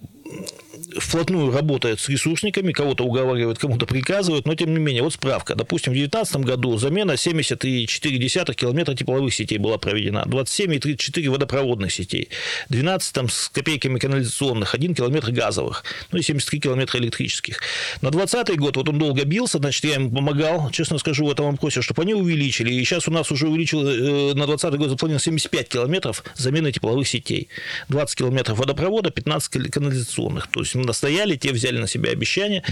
вплотную 0.96 1.52
работает 1.52 2.00
с 2.00 2.08
ресурсниками, 2.08 2.72
кого-то 2.72 3.04
уговаривает, 3.04 3.58
кому-то 3.58 3.86
приказывает, 3.86 4.46
но 4.46 4.54
тем 4.54 4.72
не 4.72 4.78
менее, 4.78 5.02
вот 5.02 5.12
справка. 5.12 5.54
Допустим, 5.54 5.92
в 5.92 5.96
2019 5.96 6.36
году 6.36 6.76
замена 6.78 7.12
70,4 7.12 8.54
километра 8.54 8.94
тепловых 8.94 9.34
сетей 9.34 9.58
была 9.58 9.78
проведена, 9.78 10.24
27,34 10.26 11.28
водопроводных 11.28 11.92
сетей, 11.92 12.28
12 12.70 13.30
с 13.30 13.48
копейками 13.50 13.98
канализационных, 13.98 14.74
1 14.74 14.94
километр 14.94 15.30
газовых, 15.30 15.84
ну 16.10 16.18
и 16.18 16.22
73 16.22 16.60
километра 16.60 16.98
электрических. 16.98 17.60
На 18.00 18.10
2020 18.10 18.58
год 18.58 18.76
вот 18.76 18.88
он 18.88 18.98
долго 18.98 19.24
бился, 19.24 19.58
значит, 19.58 19.84
я 19.84 19.94
ему 19.94 20.10
помогал, 20.10 20.70
честно 20.70 20.98
скажу, 20.98 21.26
в 21.26 21.30
этом 21.30 21.50
вопросе, 21.50 21.82
чтобы 21.82 22.02
они 22.02 22.14
увеличили, 22.14 22.72
и 22.72 22.84
сейчас 22.84 23.08
у 23.08 23.10
нас 23.10 23.30
уже 23.30 23.48
увеличилось, 23.48 23.94
э, 23.94 24.34
на 24.34 24.46
2020 24.46 24.78
год 24.78 24.90
запланировано 24.90 25.20
75 25.20 25.68
километров 25.68 26.24
замены 26.34 26.72
тепловых 26.72 27.06
сетей, 27.06 27.48
20 27.88 28.16
километров 28.16 28.58
водопровода, 28.58 29.10
15 29.10 29.70
канализационных, 29.70 30.46
то 30.48 30.60
есть 30.60 30.74
настояли, 30.88 31.36
те 31.36 31.52
взяли 31.52 31.78
на 31.78 31.86
себя 31.86 32.10
обещания 32.10 32.64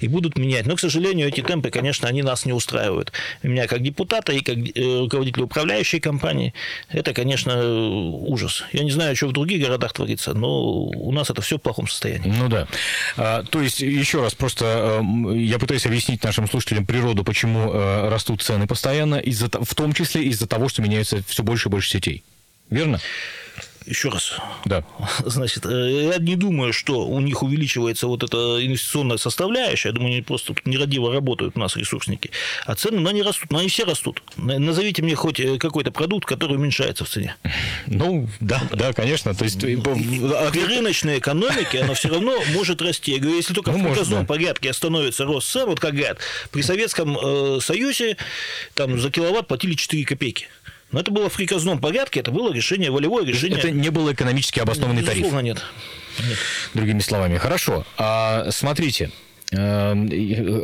и 0.00 0.08
будут 0.08 0.38
менять. 0.38 0.66
Но, 0.66 0.76
к 0.76 0.80
сожалению, 0.80 1.28
эти 1.28 1.42
темпы, 1.42 1.70
конечно, 1.70 2.08
они 2.08 2.22
нас 2.22 2.46
не 2.46 2.52
устраивают. 2.52 3.12
Меня 3.42 3.66
как 3.66 3.82
депутата 3.82 4.32
и 4.32 4.40
как 4.40 4.56
э, 4.56 5.00
руководителя 5.00 5.44
управляющей 5.44 6.00
компании, 6.00 6.54
это, 6.88 7.12
конечно, 7.12 7.54
ужас. 7.64 8.64
Я 8.72 8.84
не 8.84 8.90
знаю, 8.90 9.16
что 9.16 9.28
в 9.28 9.32
других 9.32 9.60
городах 9.60 9.92
творится, 9.92 10.34
но 10.34 10.74
у 10.74 11.12
нас 11.12 11.30
это 11.30 11.42
все 11.42 11.58
в 11.58 11.60
плохом 11.60 11.88
состоянии. 11.88 12.32
Ну 12.36 12.48
да. 12.48 12.66
А, 13.16 13.42
то 13.42 13.60
есть, 13.60 13.80
еще 13.80 14.22
раз, 14.22 14.34
просто 14.34 15.00
э, 15.02 15.36
я 15.36 15.58
пытаюсь 15.58 15.86
объяснить 15.86 16.22
нашим 16.24 16.48
слушателям 16.48 16.86
природу, 16.86 17.24
почему 17.24 17.72
э, 17.72 18.08
растут 18.08 18.42
цены 18.42 18.66
постоянно, 18.66 19.16
из-за, 19.16 19.48
в 19.48 19.74
том 19.74 19.92
числе 19.92 20.24
из-за 20.24 20.46
того, 20.46 20.68
что 20.68 20.82
меняется 20.82 21.22
все 21.26 21.42
больше 21.42 21.68
и 21.68 21.70
больше 21.70 21.90
сетей. 21.90 22.22
Верно? 22.70 23.00
Еще 23.86 24.08
раз. 24.08 24.34
Да. 24.64 24.84
Значит, 25.24 25.66
э, 25.66 26.10
я 26.12 26.18
не 26.18 26.36
думаю, 26.36 26.72
что 26.72 27.06
у 27.06 27.20
них 27.20 27.42
увеличивается 27.42 28.06
вот 28.06 28.22
эта 28.22 28.64
инвестиционная 28.64 29.18
составляющая. 29.18 29.88
Я 29.90 29.94
думаю, 29.94 30.12
они 30.12 30.22
просто 30.22 30.54
нерадиво 30.64 31.12
работают 31.12 31.56
у 31.56 31.60
нас 31.60 31.76
ресурсники. 31.76 32.30
А 32.66 32.74
цены, 32.74 33.00
ну, 33.00 33.08
они 33.08 33.22
растут. 33.22 33.50
Но 33.50 33.58
они 33.58 33.68
все 33.68 33.84
растут. 33.84 34.22
Назовите 34.36 35.02
мне 35.02 35.14
хоть 35.14 35.40
э, 35.40 35.58
какой-то 35.58 35.90
продукт, 35.92 36.26
который 36.26 36.56
уменьшается 36.56 37.04
в 37.04 37.08
цене. 37.08 37.36
Ну, 37.86 38.28
да, 38.40 38.62
да, 38.72 38.92
конечно. 38.92 39.34
То 39.34 39.44
есть... 39.44 39.62
Э, 39.62 39.76
При 39.76 40.64
рыночной 40.64 41.18
экономике 41.18 41.82
она 41.82 41.94
все 41.94 42.08
равно 42.08 42.38
может 42.54 42.80
расти. 42.82 43.12
Я 43.12 43.18
говорю, 43.18 43.36
если 43.36 43.54
только 43.54 43.72
ну, 43.72 43.78
в 43.78 43.82
приказном 43.82 44.20
да. 44.20 44.26
порядке 44.26 44.70
остановится 44.70 45.24
рост 45.24 45.50
цен, 45.50 45.66
вот 45.66 45.80
как 45.80 45.92
говорят, 45.92 46.18
при 46.50 46.62
Советском 46.62 47.60
Союзе 47.60 48.16
там 48.74 48.98
за 48.98 49.10
киловатт 49.10 49.46
платили 49.48 49.74
4 49.74 50.04
копейки. 50.04 50.48
Но 50.94 51.00
это 51.00 51.10
было 51.10 51.28
в 51.28 51.32
приказном 51.32 51.80
порядке, 51.80 52.20
это 52.20 52.30
было 52.30 52.52
решение, 52.52 52.92
волевое 52.92 53.26
решение. 53.26 53.58
Это 53.58 53.72
не 53.72 53.88
было 53.90 54.12
экономически 54.12 54.60
обоснованный 54.60 55.02
тариф. 55.02 55.24
нет. 55.32 55.42
нет. 55.42 56.38
Другими 56.72 57.00
словами. 57.00 57.36
Хорошо. 57.36 57.84
А, 57.98 58.46
смотрите, 58.52 59.10
эм, 59.50 60.08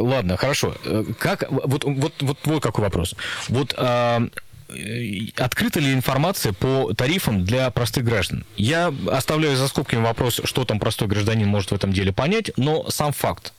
Ладно, 0.07 0.37
хорошо. 0.37 0.77
Как, 1.19 1.51
вот, 1.51 1.83
вот, 1.83 2.13
вот, 2.21 2.39
вот 2.45 2.63
какой 2.63 2.85
вопрос. 2.85 3.17
Вот 3.49 3.75
а, 3.77 4.23
открыта 5.37 5.81
ли 5.81 5.93
информация 5.93 6.53
по 6.53 6.95
тарифам 6.95 7.45
для 7.45 7.69
простых 7.73 8.05
граждан? 8.05 8.45
Я 8.57 8.95
оставляю 9.11 9.57
за 9.57 9.67
скобками 9.67 10.01
вопрос, 10.01 10.41
что 10.45 10.65
там 10.65 10.79
простой 10.79 11.09
гражданин 11.09 11.49
может 11.49 11.73
в 11.73 11.75
этом 11.75 11.93
деле 11.93 12.13
понять, 12.13 12.53
но 12.57 12.89
сам 12.89 13.13
факт 13.13 13.53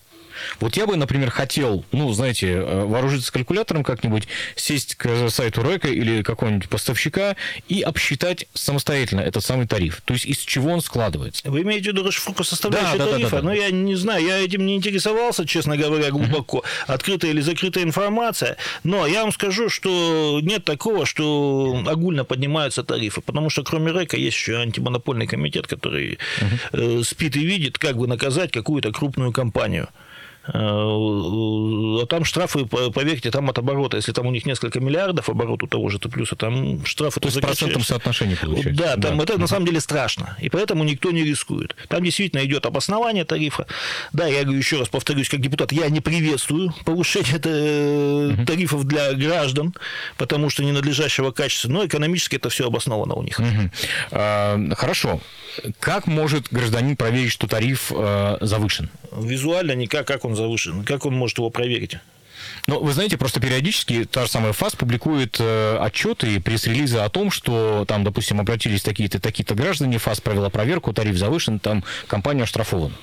Вот 0.60 0.78
я 0.78 0.88
бы, 0.88 0.96
например, 0.96 1.30
хотел, 1.30 1.86
ну, 1.92 2.12
знаете, 2.14 2.48
э, 2.52 2.86
вооружиться 2.86 3.32
калькулятором 3.32 3.84
как-нибудь, 3.84 4.28
сесть 4.56 4.96
к 4.96 5.30
сайту 5.30 5.64
РЭКа 5.64 5.88
или 5.88 6.24
какого-нибудь 6.24 6.70
поставщика 6.70 7.36
и 7.68 7.82
обсчитать 7.82 8.48
самостоятельно 8.54 9.22
этот 9.22 9.44
самый 9.44 9.68
тариф. 9.68 10.02
То 10.06 10.14
есть 10.14 10.26
из 10.26 10.38
чего 10.38 10.72
он 10.72 10.82
складывается. 10.82 11.50
Вы 11.50 11.62
имеете 11.62 11.92
в 11.92 11.94
виду 11.94 12.08
расшифровку 12.08 12.44
составляющей 12.44 12.98
Да, 12.98 13.06
да, 13.06 13.06
да, 13.06 13.12
тарифа? 13.12 13.30
да, 13.32 13.42
да. 13.42 13.44
Ну, 13.44 13.54
я 13.54 13.72
не 13.72 13.96
знаю, 13.96 14.26
я 14.26 14.40
этим 14.40 14.66
не 14.66 14.76
интересовался, 14.76 15.46
честно 15.46 15.78
говоря, 15.78 16.10
глубоко. 16.12 16.64
Открытая 16.88 17.32
или 17.32 17.42
закрытая 17.42 17.84
информация. 17.84 18.58
Но 18.84 19.08
я 19.08 19.24
вам 19.24 19.32
скажу, 19.32 19.70
что 19.70 20.40
нет 20.42 20.66
такого, 20.66 21.06
что 21.06 21.84
огульно 21.88 22.24
поднимаются 22.24 22.84
тарифы. 22.84 23.22
Потому 23.22 23.50
что 23.50 23.64
кроме 23.64 23.92
РЭКа 23.92 24.18
есть 24.18 24.38
еще 24.38 24.58
антимонопольный 24.58 25.28
комитет, 25.28 25.68
который 25.68 26.20
э, 26.72 27.02
спит 27.04 27.36
и 27.36 27.46
видит, 27.46 27.78
как 27.78 27.98
бы 27.98 28.08
наказать 28.08 28.52
какую-то 28.52 28.92
крупную 28.92 29.32
компанию. 29.32 29.90
А 30.46 32.06
там 32.08 32.26
штрафы, 32.26 32.66
по- 32.66 32.90
поверьте, 32.92 33.30
там 33.30 33.50
от 33.50 33.58
оборота. 33.60 33.98
Если 33.98 34.12
там 34.12 34.26
у 34.26 34.32
них 34.32 34.46
несколько 34.46 34.80
миллиардов 34.80 35.30
оборот 35.30 35.64
у 35.64 35.68
того 35.68 35.90
же 35.90 36.00
плюса, 36.00 36.36
там 36.36 36.84
штрафы... 36.86 37.20
То 37.20 37.28
есть 37.28 37.38
в 37.38 37.42
процентном 37.42 37.84
соотношении 37.84 38.36
получается. 38.36 38.84
Да, 38.84 38.96
там 38.98 39.22
это 39.22 39.40
на 39.40 39.48
самом 39.48 39.66
деле 39.66 39.80
страшно. 39.80 40.36
И 40.40 40.50
поэтому 40.50 40.84
никто 40.84 41.12
не 41.12 41.24
рискует. 41.24 41.76
Там 41.90 42.04
действительно 42.04 42.44
идет 42.44 42.66
обоснование 42.66 43.24
тарифа. 43.24 43.68
Да, 44.14 44.26
я 44.28 44.44
говорю 44.44 44.58
еще 44.58 44.80
раз 44.80 44.90
повторюсь, 44.90 45.30
как 45.30 45.42
депутат, 45.42 45.72
я 45.72 45.90
не 45.90 46.02
приветствую 46.02 46.74
повышение 46.86 47.40
э, 47.44 48.36
тарифов 48.46 48.86
для 48.86 49.14
граждан, 49.14 49.74
потому 50.18 50.50
что 50.50 50.64
ненадлежащего 50.64 51.32
качества, 51.32 51.70
но 51.70 51.86
экономически 51.86 52.38
это 52.38 52.50
все 52.50 52.68
обосновано 52.68 53.14
у 53.14 53.24
них. 53.24 53.38
Мгм. 53.40 53.72
А, 54.12 54.60
Хорошо. 54.76 55.22
Как 55.80 56.08
может 56.08 56.48
гражданин 56.52 56.96
проверить, 56.96 57.32
что 57.32 57.46
тариф 57.48 57.92
э, 57.94 58.38
завышен? 58.42 58.90
Визуально 59.16 59.74
никак, 59.74 60.08
как 60.08 60.24
он 60.24 60.31
завышен, 60.36 60.84
как 60.84 61.06
он 61.06 61.16
может 61.16 61.38
его 61.38 61.50
проверить? 61.50 61.98
Ну, 62.68 62.80
вы 62.80 62.94
знаете, 62.94 63.18
просто 63.18 63.40
периодически 63.40 64.06
та 64.06 64.26
же 64.26 64.32
самая 64.32 64.54
ФАС 64.54 64.76
публикует 64.76 65.38
э, 65.40 65.78
отчеты 65.80 66.36
и 66.36 66.40
пресс-релизы 66.40 67.00
о 67.00 67.10
том, 67.10 67.32
что 67.32 67.86
там, 67.88 68.04
допустим, 68.04 68.40
обратились 68.40 68.84
такие-то, 68.84 69.20
такие-то 69.20 69.56
граждане, 69.56 69.98
ФАС 69.98 70.22
провела 70.22 70.50
проверку, 70.50 70.94
тариф 70.94 71.18
завышен, 71.18 71.60
там 71.60 71.84
компания 72.08 72.44
оштрафована. 72.44 72.96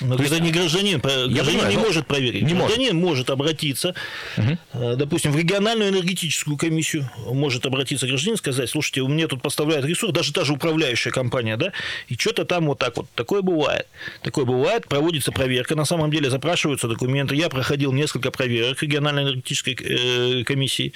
Но 0.00 0.16
То 0.16 0.22
это 0.22 0.34
есть, 0.34 0.44
не 0.44 0.52
гражданин. 0.52 0.98
Гражданин 0.98 1.44
понимаю, 1.44 1.70
не 1.70 1.76
может 1.76 2.06
проверить. 2.06 2.42
Не 2.42 2.54
может. 2.54 2.76
гражданин 2.76 2.96
может, 2.96 3.30
обратиться, 3.30 3.94
э, 4.36 4.94
допустим, 4.96 5.32
в 5.32 5.36
региональную 5.36 5.90
энергетическую 5.90 6.56
комиссию. 6.56 7.10
Может 7.26 7.66
обратиться 7.66 8.06
гражданин 8.06 8.34
и 8.34 8.38
сказать, 8.38 8.70
слушайте, 8.70 9.02
мне 9.02 9.26
тут 9.26 9.42
поставляют 9.42 9.86
ресурс, 9.86 10.12
даже 10.12 10.32
та 10.32 10.44
же 10.44 10.52
управляющая 10.52 11.12
компания, 11.12 11.56
да, 11.56 11.72
и 12.08 12.14
что-то 12.14 12.44
там 12.44 12.66
вот 12.66 12.78
так 12.78 12.96
вот. 12.96 13.06
Такое 13.14 13.42
бывает. 13.42 13.86
Такое 14.22 14.44
бывает, 14.44 14.86
проводится 14.88 15.32
проверка. 15.32 15.74
На 15.74 15.84
самом 15.84 16.10
деле 16.10 16.30
запрашиваются 16.30 16.88
документы. 16.88 17.34
Я 17.34 17.48
проходил 17.48 17.92
несколько 17.92 18.30
проверок 18.30 18.82
региональной 18.82 19.22
энергетической 19.22 19.76
э, 19.78 20.44
комиссии. 20.44 20.92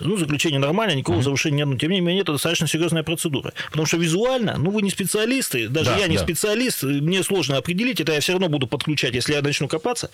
Ну, 0.00 0.16
заключение 0.16 0.58
нормально, 0.60 0.94
никакого 0.94 1.22
завышения 1.22 1.58
нет. 1.58 1.66
Но, 1.66 1.76
тем 1.78 1.90
не 1.90 2.00
менее, 2.00 2.22
это 2.22 2.32
достаточно 2.32 2.66
серьезная 2.66 3.02
процедура. 3.02 3.52
Потому 3.70 3.86
что 3.86 3.96
визуально, 3.96 4.56
ну, 4.58 4.70
вы 4.70 4.82
не 4.82 4.90
специалисты, 4.90 5.68
даже 5.68 5.90
Да, 5.90 5.96
я 5.98 6.06
не 6.06 6.16
да. 6.16 6.22
специалист, 6.22 6.82
мне 6.82 7.22
сложно 7.22 7.56
определить, 7.56 7.93
это 8.00 8.12
я 8.12 8.20
все 8.20 8.32
равно 8.32 8.48
буду 8.48 8.66
подключать, 8.66 9.14
если 9.14 9.32
я 9.34 9.42
начну 9.42 9.68
копаться, 9.68 10.10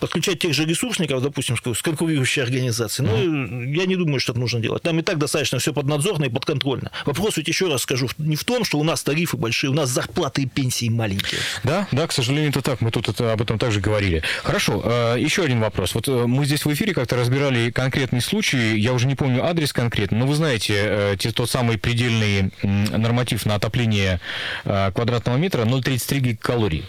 подключать 0.00 0.38
тех 0.38 0.54
же 0.54 0.64
ресурсников, 0.64 1.22
допустим, 1.22 1.56
с 1.56 1.82
конкурирующей 1.82 2.42
организации. 2.42 3.02
Ну, 3.02 3.62
я 3.72 3.86
не 3.86 3.96
думаю, 3.96 4.20
что 4.20 4.32
это 4.32 4.40
нужно 4.40 4.60
делать. 4.60 4.82
Там 4.82 4.98
и 4.98 5.02
так 5.02 5.18
достаточно 5.18 5.58
все 5.58 5.72
поднадзорно 5.72 6.24
и 6.24 6.28
подконтрольно. 6.28 6.90
Вопрос 7.06 7.36
ведь 7.36 7.48
еще 7.48 7.68
раз 7.68 7.82
скажу, 7.82 8.08
не 8.18 8.36
в 8.36 8.44
том, 8.44 8.64
что 8.64 8.78
у 8.78 8.84
нас 8.84 9.02
тарифы 9.02 9.36
большие, 9.36 9.70
у 9.70 9.74
нас 9.74 9.90
зарплаты 9.90 10.42
и 10.42 10.46
пенсии 10.46 10.88
маленькие. 10.88 11.40
Да, 11.64 11.86
да, 11.92 12.06
к 12.06 12.12
сожалению, 12.12 12.50
это 12.50 12.62
так. 12.62 12.80
Мы 12.80 12.90
тут 12.90 13.08
это- 13.08 13.32
об 13.32 13.40
этом 13.42 13.58
также 13.58 13.80
говорили. 13.80 14.22
Хорошо, 14.42 14.82
э, 14.84 15.16
еще 15.18 15.42
один 15.44 15.60
вопрос. 15.60 15.94
Вот 15.94 16.08
э, 16.08 16.26
мы 16.26 16.44
здесь 16.44 16.64
в 16.64 16.72
эфире 16.72 16.94
как-то 16.94 17.16
разбирали 17.16 17.70
конкретный 17.70 18.20
случай, 18.20 18.78
я 18.78 18.92
уже 18.92 19.06
не 19.06 19.14
помню 19.14 19.44
адрес 19.44 19.72
конкретно, 19.72 20.18
но 20.18 20.26
вы 20.26 20.34
знаете, 20.34 20.74
э, 20.76 21.16
те- 21.18 21.30
тот 21.32 21.50
самый 21.50 21.78
предельный 21.78 22.50
норматив 22.62 23.46
на 23.46 23.54
отопление 23.56 24.20
квадратного 24.64 25.36
метра 25.36 25.64
0,33 25.64 26.20
гигакалорий. 26.20 26.84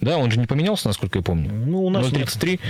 Да, 0.00 0.16
он 0.16 0.30
же 0.30 0.38
не 0.38 0.46
поменялся, 0.46 0.86
насколько 0.88 1.18
я 1.18 1.22
помню. 1.24 1.50
Ну, 1.52 1.84
у 1.84 1.90
нас 1.90 2.10
нет. 2.12 2.28
0,33. 2.28 2.60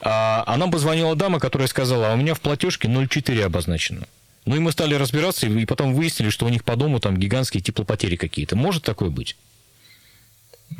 А, 0.00 0.44
а 0.46 0.56
нам 0.56 0.70
позвонила 0.70 1.14
дама, 1.14 1.38
которая 1.38 1.68
сказала, 1.68 2.10
а 2.10 2.14
у 2.14 2.16
меня 2.16 2.34
в 2.34 2.40
платежке 2.40 2.88
0,4 2.88 3.42
обозначено. 3.42 4.06
Ну 4.46 4.56
и 4.56 4.58
мы 4.58 4.72
стали 4.72 4.94
разбираться, 4.94 5.46
и 5.46 5.66
потом 5.66 5.94
выяснили, 5.94 6.30
что 6.30 6.46
у 6.46 6.48
них 6.48 6.64
по 6.64 6.76
дому 6.76 6.98
там 6.98 7.18
гигантские 7.18 7.62
теплопотери 7.62 8.16
какие-то. 8.16 8.56
Может 8.56 8.84
такое 8.84 9.10
быть? 9.10 9.36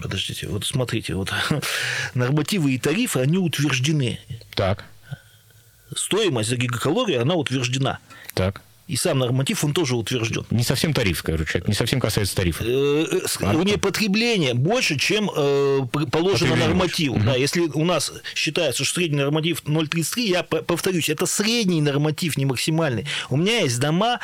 Подождите, 0.01 0.47
вот 0.49 0.65
смотрите, 0.65 1.15
вот 1.15 1.33
нормативы 2.15 2.73
и 2.73 2.79
тарифы, 2.79 3.21
они 3.21 3.39
утверждены. 3.39 4.19
Так, 4.55 4.85
Стоимость 5.95 6.49
за 6.49 6.57
гигакалорию, 6.57 7.23
она 7.23 7.35
утверждена. 7.35 7.99
так. 8.35 8.63
И 8.91 8.97
сам 8.97 9.19
норматив, 9.21 9.63
он 9.65 9.73
тоже 9.73 9.95
утвержден. 9.95 10.45
Не 10.51 10.65
совсем 10.65 10.93
тариф, 10.93 11.23
короче, 11.23 11.63
не 11.69 11.75
совсем 11.75 12.01
касается 12.01 12.35
тарифа. 12.35 12.65
Э, 12.67 13.07
А, 13.43 13.55
у 13.57 13.63
нее 13.63 13.79
потребление 13.79 14.55
больше, 14.55 14.99
чем 14.99 15.31
э, 15.35 15.81
положено 16.11 16.57
нормативу. 16.57 17.17
Да, 17.25 17.37
если 17.37 17.61
у 17.61 17.85
нас 17.85 18.13
считается, 18.35 18.85
что 18.85 18.95
средний 18.97 19.19
норматив 19.19 19.63
0,33, 19.65 20.23
я 20.23 20.43
по- 20.43 20.63
повторюсь, 20.63 21.09
это 21.09 21.27
средний 21.27 21.81
норматив, 21.81 22.37
не 22.37 22.47
максимальный. 22.47 23.07
У 23.29 23.37
меня 23.37 23.61
есть 23.61 23.79
дома, 23.79 24.19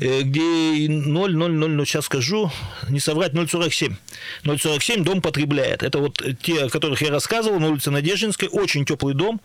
э, 0.00 0.22
где 0.22 0.86
0,000, 0.88 1.84
сейчас 1.84 2.04
скажу, 2.04 2.52
не 2.88 3.00
соврать, 3.00 3.32
0,47. 3.32 3.96
0,47 4.44 5.02
дом 5.02 5.20
потребляет. 5.20 5.82
Это 5.82 5.98
вот 5.98 6.22
те, 6.42 6.64
о 6.64 6.68
которых 6.68 7.02
я 7.02 7.10
рассказывал, 7.10 7.58
на 7.58 7.68
улице 7.68 7.90
Надеждинской, 7.90 8.48
очень 8.48 8.84
теплый 8.84 9.14
дом. 9.14 9.40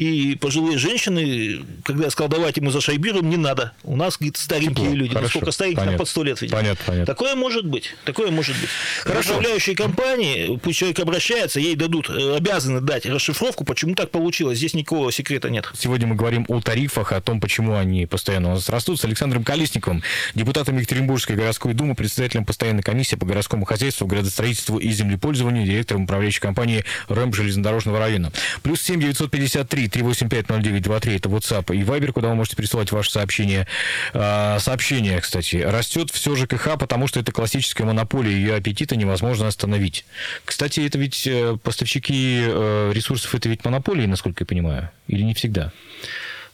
И 0.00 0.36
пожилые 0.40 0.78
женщины, 0.78 1.60
когда 1.84 2.04
я 2.04 2.10
сказал, 2.10 2.30
давайте 2.30 2.60
мы 2.62 2.70
зашайбируем, 2.70 3.28
не 3.28 3.36
надо. 3.36 3.72
У 3.84 3.96
нас, 3.96 4.16
говорит, 4.16 4.36
старенькие 4.36 4.86
Тепло. 4.86 4.94
люди. 4.94 5.14
Хорошо. 5.14 5.24
Насколько 5.26 5.52
старенькие, 5.52 5.78
Понятно. 5.78 5.98
под 5.98 6.08
100 6.08 6.22
лет, 6.24 6.40
видимо. 6.40 6.60
Понятно, 6.60 6.84
понятно. 6.86 7.06
Такое 7.06 7.34
может 7.34 7.66
быть. 7.66 7.94
Такое 8.04 8.30
может 8.30 8.56
быть. 8.60 8.70
Хорошо. 9.02 9.30
Управляющие 9.30 9.74
компании, 9.76 10.58
пусть 10.62 10.78
человек 10.78 11.00
обращается, 11.00 11.60
ей 11.60 11.74
дадут, 11.74 12.08
э, 12.10 12.36
обязаны 12.36 12.80
дать 12.80 13.06
расшифровку, 13.06 13.64
почему 13.64 13.94
так 13.94 14.10
получилось. 14.10 14.58
Здесь 14.58 14.74
никакого 14.74 15.10
секрета 15.10 15.50
нет. 15.50 15.68
Сегодня 15.76 16.06
мы 16.06 16.14
говорим 16.14 16.44
о 16.48 16.60
тарифах, 16.60 17.12
о 17.12 17.20
том, 17.20 17.40
почему 17.40 17.76
они 17.76 18.06
постоянно 18.06 18.50
у 18.50 18.54
нас 18.54 18.68
растут, 18.68 19.00
с 19.00 19.04
Александром 19.04 19.44
Колесниковым, 19.44 20.02
депутатом 20.34 20.76
Екатеринбургской 20.78 21.36
городской 21.36 21.74
думы, 21.74 21.94
председателем 21.94 22.44
постоянной 22.44 22.82
комиссии 22.82 23.16
по 23.16 23.26
городскому 23.26 23.64
хозяйству, 23.64 24.06
градостроительству 24.06 24.78
и 24.78 24.90
землепользованию, 24.90 25.66
директором 25.66 26.04
управляющей 26.04 26.40
компании 26.40 26.84
РЭМ 27.08 27.32
железнодорожного 27.34 27.98
района. 27.98 28.32
Плюс 28.62 28.80
7 28.82 29.00
953 29.00 29.88
385 29.88 30.46
0923 30.48 31.16
это 31.16 31.28
WhatsApp 31.28 31.74
и 31.74 31.80
Viber, 31.82 32.12
куда 32.12 32.28
вы 32.28 32.34
можете 32.36 32.56
присылать 32.56 32.92
ваши 32.92 33.10
сообщения. 33.10 33.66
А, 34.14 34.58
Сообщение, 34.58 35.20
кстати, 35.20 35.56
растет 35.56 36.10
все 36.10 36.34
ЖКХ, 36.36 36.78
потому 36.78 37.06
что 37.06 37.20
это 37.20 37.32
классическая 37.32 37.84
монополия, 37.84 38.32
ее 38.32 38.54
аппетита 38.54 38.96
невозможно 38.96 39.48
остановить. 39.48 40.04
Кстати, 40.44 40.80
это 40.80 40.98
ведь 40.98 41.26
э, 41.26 41.56
поставщики 41.62 42.40
э, 42.42 42.92
ресурсов, 42.94 43.34
это 43.34 43.48
ведь 43.48 43.64
монополии, 43.64 44.06
насколько 44.06 44.42
я 44.42 44.46
понимаю, 44.46 44.90
или 45.08 45.22
не 45.22 45.34
всегда? 45.34 45.72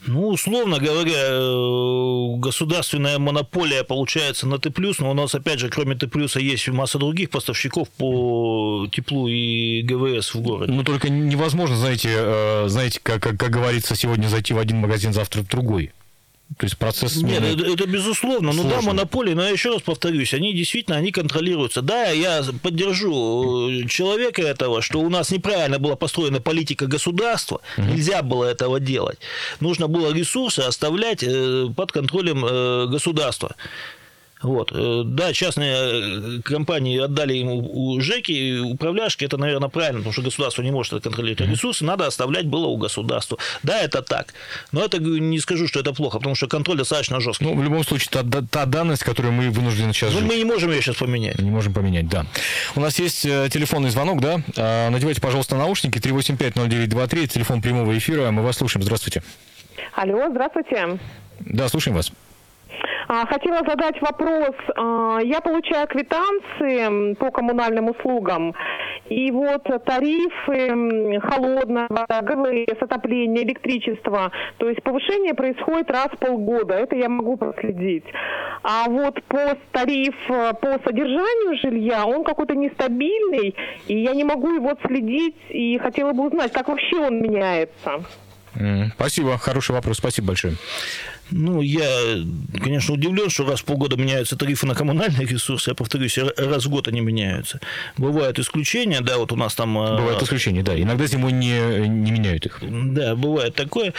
Ну, 0.07 0.29
условно 0.29 0.79
говоря, 0.79 1.13
э, 1.13 2.37
государственная 2.39 3.19
монополия 3.19 3.83
получается 3.83 4.47
на 4.47 4.59
Т+, 4.59 4.73
но 5.01 5.11
у 5.11 5.15
нас, 5.15 5.35
опять 5.35 5.59
же, 5.59 5.69
кроме 5.69 5.97
Т+, 5.97 6.09
есть 6.41 6.69
масса 6.69 6.99
других 6.99 7.31
поставщиков 7.31 7.89
по 7.91 8.87
теплу 8.93 9.29
и 9.29 9.83
ГВС 9.83 10.35
в 10.35 10.41
городе. 10.41 10.73
Ну, 10.73 10.85
только 10.85 11.11
невозможно, 11.11 11.77
знаете, 11.77 12.69
знаете 12.69 13.01
как, 13.03 13.23
как, 13.23 13.39
как 13.39 13.51
говорится, 13.51 13.97
сегодня 13.97 14.29
зайти 14.29 14.55
в 14.55 14.59
один 14.59 14.79
магазин, 14.79 15.13
завтра 15.13 15.43
в 15.43 15.49
другой. 15.49 15.93
То 16.57 16.65
есть 16.65 16.79
процесс 16.79 17.17
Нет, 17.17 17.41
смены... 17.41 17.45
это, 17.53 17.73
это 17.73 17.87
безусловно. 17.87 18.53
Ну 18.53 18.63
да, 18.63 18.71
сложен. 18.71 18.87
монополии, 18.87 19.35
но 19.35 19.43
я 19.43 19.51
еще 19.51 19.71
раз 19.71 19.83
повторюсь, 19.83 20.33
они 20.33 20.55
действительно 20.55 20.97
они 20.97 21.13
контролируются. 21.13 21.83
Да, 21.83 22.07
я 22.09 22.43
поддержу 22.63 23.69
э, 23.69 23.87
человека 23.87 24.43
этого, 24.43 24.81
что 24.81 25.01
у 25.01 25.11
нас 25.11 25.31
неправильно 25.31 25.79
была 25.79 25.95
построена 25.95 26.41
политика 26.41 26.87
государства, 26.87 27.61
нельзя 27.77 28.23
было 28.23 28.45
этого 28.45 28.81
делать. 28.81 29.19
Нужно 29.61 29.89
было 29.89 30.13
ресурсы 30.13 30.61
оставлять 30.61 31.23
э, 31.23 31.67
под 31.77 31.93
контролем 31.93 32.45
э, 32.45 32.87
государства. 32.87 33.55
Вот. 34.43 34.71
э, 34.73 35.03
Да, 35.05 35.33
частные 35.33 35.75
э, 36.39 36.43
компании 36.43 36.99
отдали 37.01 37.35
ему 37.35 37.59
у 37.59 38.01
ЖЭКи, 38.01 38.61
управляшки, 38.61 39.25
это, 39.25 39.37
наверное, 39.37 39.69
правильно, 39.69 39.99
потому 39.99 40.13
что 40.13 40.23
государство 40.23 40.63
не 40.63 40.71
может 40.71 40.93
это 40.93 41.03
контролировать. 41.11 41.51
Ресурсы 41.51 41.85
надо 41.85 42.07
оставлять 42.07 42.47
было 42.47 42.67
у 42.67 42.77
государства. 42.77 43.37
Да, 43.63 43.81
это 43.81 44.01
так. 44.03 44.35
Но 44.71 44.85
это 44.85 44.99
не 45.01 45.41
скажу, 45.41 45.67
что 45.67 45.81
это 45.81 45.93
плохо, 45.93 46.19
потому 46.19 46.35
что 46.37 46.47
контроль 46.47 46.77
достаточно 46.79 47.21
жесткий. 47.21 47.45
Ну, 47.47 47.55
в 47.57 47.63
любом 47.65 47.83
случае, 47.85 48.11
та, 48.13 48.23
та- 48.49 48.67
данность, 48.67 49.03
которую 49.03 49.33
мы 49.33 49.51
вынуждены 49.51 49.93
сейчас 49.93 50.13
Ну, 50.13 50.21
жить. 50.21 50.29
мы 50.29 50.37
не 50.37 50.45
можем 50.45 50.71
ее 50.71 50.81
сейчас 50.83 50.97
поменять. 50.97 51.39
Не 51.41 51.51
можем 51.51 51.73
поменять, 51.73 52.09
да. 52.09 52.25
У 52.77 52.81
нас 52.81 52.99
есть 53.01 53.27
э, 53.27 53.49
телефонный 53.51 53.91
звонок, 53.91 54.21
да? 54.21 54.41
А, 54.57 54.91
надевайте, 54.91 55.21
пожалуйста, 55.21 55.57
наушники. 55.57 55.99
385-0923, 55.99 57.27
телефон 57.27 57.61
прямого 57.61 57.97
эфира. 57.99 58.31
Мы 58.31 58.43
вас 58.43 58.57
слушаем. 58.57 58.83
Здравствуйте. 58.85 59.23
Алло, 59.95 60.29
здравствуйте. 60.31 60.99
Да, 61.41 61.69
слушаем 61.69 61.97
вас. 61.97 62.13
А, 63.09 63.27
хотела 63.27 63.59
задать 63.67 64.01
вопрос. 64.01 64.55
А, 64.77 65.19
я 65.23 65.41
получаю 65.41 65.87
квитанции 65.89 67.15
по 67.15 67.31
коммунальным 67.31 67.91
услугам. 67.91 68.55
И 69.09 69.31
вот 69.31 69.65
тарифы 69.85 71.21
холодная 71.21 71.87
вода, 71.89 72.21
ГВС, 72.21 72.83
отопление, 72.83 73.45
электричество. 73.45 74.31
То 74.59 74.69
есть 74.69 74.83
повышение 74.83 75.35
происходит 75.35 75.91
раз 75.91 76.09
в 76.09 76.19
полгода. 76.19 76.75
Это 76.75 76.97
я 76.97 77.09
могу 77.09 77.37
проследить. 77.37 78.05
А 78.63 78.89
вот 78.89 79.23
по 79.25 79.57
тариф 79.73 80.15
по 80.27 80.79
содержанию 80.85 81.59
жилья, 81.63 82.05
он 82.05 82.25
какой-то 82.25 82.55
нестабильный, 82.55 83.55
и 83.87 84.03
я 84.03 84.13
не 84.13 84.25
могу 84.25 84.53
его 84.53 84.77
следить, 84.87 85.37
и 85.49 85.79
хотела 85.79 86.13
бы 86.13 86.27
узнать, 86.27 86.53
как 86.53 86.69
вообще 86.69 86.97
он 86.97 87.23
меняется. 87.23 88.03
Спасибо, 88.95 89.39
хороший 89.39 89.73
вопрос, 89.73 89.99
спасибо 89.99 90.29
большое. 90.29 90.55
Ну, 91.31 91.61
я, 91.61 92.25
конечно, 92.63 92.95
удивлен, 92.95 93.29
что 93.29 93.45
раз 93.45 93.61
в 93.61 93.65
полгода 93.65 93.97
меняются 93.97 94.37
тарифы 94.37 94.67
на 94.67 94.75
коммунальные 94.75 95.27
ресурсы. 95.27 95.71
Я 95.71 95.75
повторюсь, 95.75 96.19
раз 96.19 96.65
в 96.65 96.71
год 96.71 96.89
они 96.89 97.01
меняются. 97.01 97.61
Бывают 97.97 98.39
исключения, 98.39 99.01
да, 99.01 99.19
вот 99.19 99.33
у 99.33 99.37
нас 99.37 99.55
там... 99.55 99.77
А, 99.79 99.99
бывают 99.99 100.23
исключения, 100.23 100.63
да. 100.63 100.81
Иногда 100.81 101.07
зимой 101.07 101.33
не, 101.33 101.87
не 101.89 102.11
меняют 102.11 102.47
их. 102.47 102.61
Да, 102.63 103.15
бывает 103.15 103.55
такое. 103.55 103.93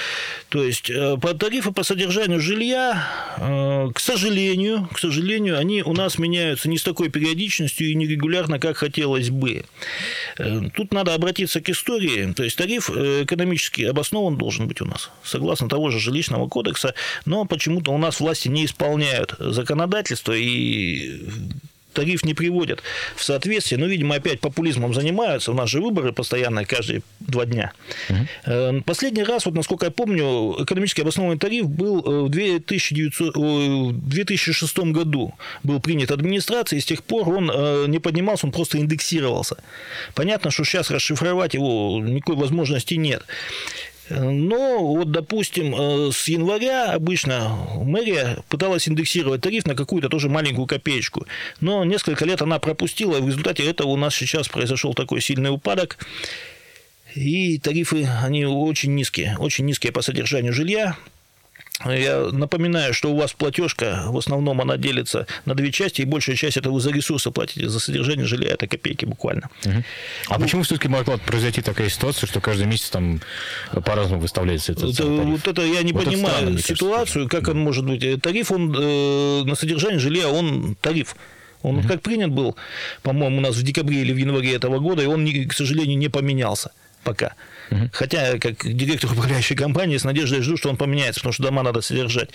То 0.50 0.64
есть, 0.64 0.90
э, 0.90 1.18
по 1.22 1.34
тарифы 1.34 1.72
по 1.72 1.84
содержанию 1.84 2.40
жилья, 2.40 3.08
э, 3.38 3.90
к 3.94 4.00
сожалению, 4.00 4.88
к 4.92 5.00
сожалению, 5.00 5.60
они 5.60 5.84
у 5.84 5.94
нас 5.94 6.18
меняются 6.18 6.70
не 6.70 6.78
с 6.78 6.84
такой 6.84 7.10
периодичностью 7.10 7.90
и 7.90 7.96
нерегулярно, 7.96 8.60
как 8.60 8.78
хотелось 8.78 9.30
бы. 9.30 9.66
Э, 10.38 10.62
тут 10.76 10.94
надо 10.94 11.14
обратиться 11.14 11.62
к 11.62 11.70
истории. 11.70 12.34
То 12.34 12.44
есть, 12.44 12.58
тариф 12.58 12.90
экономически 12.90 13.84
обоснован 13.84 14.38
должен 14.38 14.68
быть 14.68 14.82
у 14.82 14.86
нас. 14.86 15.12
Согласно 15.24 15.70
того 15.70 15.92
же 15.92 16.00
жилищного 16.00 16.48
кодекса, 16.48 16.96
но 17.26 17.46
почему-то 17.46 17.92
у 17.92 17.98
нас 17.98 18.20
власти 18.20 18.48
не 18.48 18.66
исполняют 18.66 19.36
законодательство 19.40 20.34
и 20.34 21.22
тариф 21.94 22.24
не 22.24 22.34
приводят 22.34 22.82
в 23.16 23.24
соответствие. 23.24 23.80
Но, 23.80 23.86
видимо, 23.86 24.16
опять 24.16 24.40
популизмом 24.40 24.94
занимаются. 24.94 25.52
У 25.52 25.56
нас 25.56 25.70
же 25.70 25.82
выборы 25.82 26.14
постоянно 26.14 26.66
каждые 26.66 27.02
два 27.20 27.46
дня. 27.46 27.74
Угу. 28.10 28.84
Последний 28.86 29.24
раз, 29.24 29.46
вот 29.46 29.56
насколько 29.56 29.86
я 29.86 29.92
помню, 29.92 30.56
экономически 30.64 31.02
обоснованный 31.02 31.38
тариф 31.38 31.68
был 31.68 32.00
э, 32.00 32.26
в 32.26 32.30
2009, 32.30 33.36
в 33.36 34.10
2006 34.10 34.80
году. 34.80 35.34
Был 35.64 35.80
принят 35.80 36.12
администрацией, 36.12 36.80
и 36.80 36.82
с 36.82 36.86
тех 36.86 37.04
пор 37.04 37.30
он 37.30 37.52
э, 37.54 37.86
не 37.88 38.00
поднимался, 38.00 38.46
он 38.46 38.52
просто 38.52 38.78
индексировался. 38.78 39.58
Понятно, 40.16 40.52
что 40.52 40.64
сейчас 40.64 40.92
расшифровать 40.92 41.54
его 41.54 42.00
никакой 42.02 42.36
возможности 42.36 42.94
нет. 42.94 43.24
Но 44.10 44.80
вот, 44.80 45.12
допустим, 45.12 45.76
э, 45.76 46.12
с 46.12 46.28
января 46.28 46.94
обычно 46.94 47.58
мэрия 47.76 48.40
пыталась 48.50 48.88
индексировать 48.88 49.42
тариф 49.42 49.66
на 49.66 49.76
какую-то 49.76 50.10
тоже 50.10 50.30
маленькую 50.30 50.68
копеечку. 50.68 51.28
Но 51.62 51.84
несколько 51.86 52.26
лет 52.26 52.42
она 52.42 52.60
пропустила, 52.60 53.18
и 53.18 53.22
в 53.22 53.28
результате 53.28 53.66
этого 53.66 53.90
у 53.90 53.98
нас 53.98 54.16
сейчас 54.16 54.48
произошел 54.48 54.94
такой 54.94 55.22
сильный 55.22 55.52
упадок. 55.52 55.98
И 57.16 57.58
тарифы, 57.60 58.08
они 58.24 58.46
очень 58.46 58.94
низкие, 58.96 59.36
очень 59.40 59.66
низкие 59.66 59.92
по 59.92 60.02
содержанию 60.02 60.54
жилья. 60.54 60.96
Я 61.86 62.30
напоминаю, 62.32 62.94
что 62.94 63.12
у 63.12 63.16
вас 63.16 63.32
платежка, 63.32 64.04
в 64.08 64.18
основном 64.18 64.60
она 64.60 64.76
делится 64.76 65.28
на 65.46 65.56
две 65.56 65.72
части, 65.72 66.02
и 66.02 66.06
большая 66.06 66.36
часть 66.36 66.58
это 66.58 66.72
вы 66.72 66.82
за 66.82 66.92
ресурсы 66.92 67.32
платите, 67.32 67.70
за 67.70 67.80
содержание 67.80 68.26
жилья, 68.26 68.50
это 68.50 68.68
копейки 68.68 69.06
буквально. 69.06 69.50
Угу. 69.66 69.84
А 70.28 70.38
ну, 70.38 70.44
почему 70.44 70.64
все-таки 70.64 70.90
могла 70.90 71.18
произойти 71.18 71.62
такая 71.62 71.88
ситуация, 71.90 72.28
что 72.28 72.42
каждый 72.42 72.68
месяц 72.68 72.90
там 72.90 73.22
по-разному 73.72 74.22
выставляется 74.22 74.74
этот 74.74 74.94
это, 74.94 75.06
Вот 75.06 75.48
это 75.48 75.62
я 75.62 75.82
не 75.84 75.94
вот 75.94 76.04
понимаю 76.04 76.36
странно, 76.36 76.60
ситуацию, 76.60 77.30
кажется, 77.30 77.38
как 77.38 77.46
да. 77.46 77.52
он 77.52 77.60
может 77.60 77.86
быть. 77.86 78.22
Тариф 78.22 78.52
он 78.52 78.76
э, 78.76 79.44
на 79.46 79.56
содержание 79.56 80.00
жилья, 80.00 80.28
он 80.28 80.76
тариф. 80.82 81.16
Он 81.62 81.78
угу. 81.78 81.88
как 81.88 82.02
принят 82.02 82.32
был, 82.32 82.56
по-моему, 83.04 83.38
у 83.38 83.42
нас 83.42 83.56
в 83.56 83.64
декабре 83.64 84.02
или 84.02 84.14
в 84.14 84.18
январе 84.18 84.56
этого 84.56 84.80
года, 84.80 85.04
и 85.04 85.06
он, 85.06 85.28
к 85.48 85.54
сожалению, 85.54 85.98
не 85.98 86.08
поменялся 86.08 86.72
пока. 87.04 87.34
Угу. 87.72 87.90
Хотя, 87.94 88.38
как 88.40 88.66
директор 88.66 89.12
управляющей 89.12 89.56
компании, 89.56 89.98
с 89.98 90.04
надеждой 90.04 90.42
жду, 90.42 90.58
что 90.58 90.70
он 90.70 90.78
поменяется, 90.78 91.22
потому 91.22 91.34
что 91.34 91.44
дома 91.44 91.64
надо 91.64 91.82
содержать. 91.82 92.30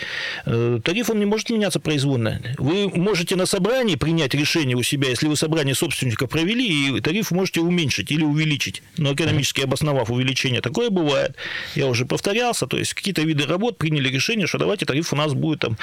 Э, 0.47 0.81
тариф 0.83 1.11
он 1.11 1.19
не 1.19 1.25
может 1.25 1.51
меняться 1.51 1.81
произвольно. 1.81 2.41
Вы 2.59 2.89
можете 2.89 3.37
на 3.37 3.47
собрании 3.47 3.97
принять 3.97 4.35
решение 4.35 4.77
у 4.77 4.83
себя, 4.83 5.09
если 5.09 5.27
вы 5.27 5.37
собрание 5.37 5.75
собственников 5.75 6.31
провели, 6.31 6.97
и 6.97 7.01
тариф 7.01 7.31
можете 7.31 7.61
уменьшить 7.61 8.11
или 8.11 8.23
увеличить, 8.23 8.83
но 8.97 9.15
экономически 9.15 9.63
обосновав 9.63 10.11
увеличение. 10.11 10.61
Такое 10.61 10.91
бывает. 10.91 11.37
Я 11.75 11.87
уже 11.87 12.07
повторялся, 12.07 12.67
то 12.67 12.79
есть 12.79 12.95
какие-то 12.95 13.23
виды 13.23 13.47
работ 13.47 13.79
приняли 13.79 14.09
решение, 14.09 14.47
что 14.47 14.59
давайте 14.59 14.87
тариф 14.87 15.13
у 15.13 15.17
нас 15.17 15.35
будет 15.35 15.61
там 15.61 15.79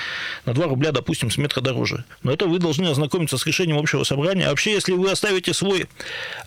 на 0.46 0.54
2 0.54 0.66
рубля, 0.66 0.92
допустим, 0.92 1.30
с 1.30 1.38
метра 1.38 1.62
дороже. 1.62 2.06
Но 2.24 2.32
это 2.32 2.48
вы 2.48 2.60
должны 2.60 2.88
ознакомиться 2.88 3.38
с 3.38 3.46
решением 3.46 3.78
общего 3.78 4.04
собрания. 4.04 4.46
А 4.46 4.50
вообще, 4.50 4.72
если 4.72 4.94
вы 4.94 5.12
оставите 5.12 5.54
свой 5.54 5.88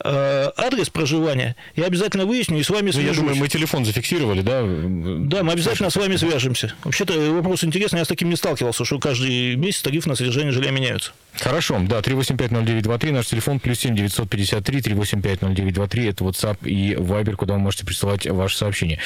э, 0.04 0.50
адрес 0.56 0.88
проживания, 0.88 1.56
я 1.76 1.86
обязательно 1.86 2.26
выясню 2.26 2.58
и 2.58 2.62
с 2.62 2.70
вами 2.70 2.90
свяжусь. 2.94 3.08
Ну, 3.08 3.12
я 3.14 3.20
думаю, 3.20 3.36
мы 3.36 3.48
телефон 3.48 3.84
зафиксировали, 3.84 4.42
да? 4.42 4.62
Да, 4.62 5.42
мы 5.42 5.52
обязательно 5.52 5.90
с 5.90 5.96
вами 5.96 6.16
свяжемся. 6.16 6.74
Вообще-то 6.84 7.12
вопрос 7.32 7.64
интересный, 7.64 7.98
я 7.98 8.04
с 8.04 8.08
таким 8.08 8.30
не 8.30 8.36
сталкивался, 8.36 8.84
что 8.84 8.98
каждый 8.98 9.56
месяц 9.56 9.82
тариф 9.82 10.06
на 10.06 10.14
содержание 10.14 10.52
жилья 10.52 10.70
меняются. 10.70 11.12
Хорошо, 11.40 11.80
да, 11.80 11.98
3850923, 11.98 13.12
наш 13.12 13.26
телефон, 13.26 13.58
плюс 13.58 13.80
7 13.80 13.96
953 13.96 14.80
3850923, 14.80 16.10
это 16.10 16.24
WhatsApp 16.24 16.58
и 16.64 16.94
Viber, 16.94 17.34
куда 17.34 17.54
вы 17.54 17.60
можете 17.60 17.84
присылать 17.84 18.26
ваши 18.26 18.56
сообщения. 18.56 19.00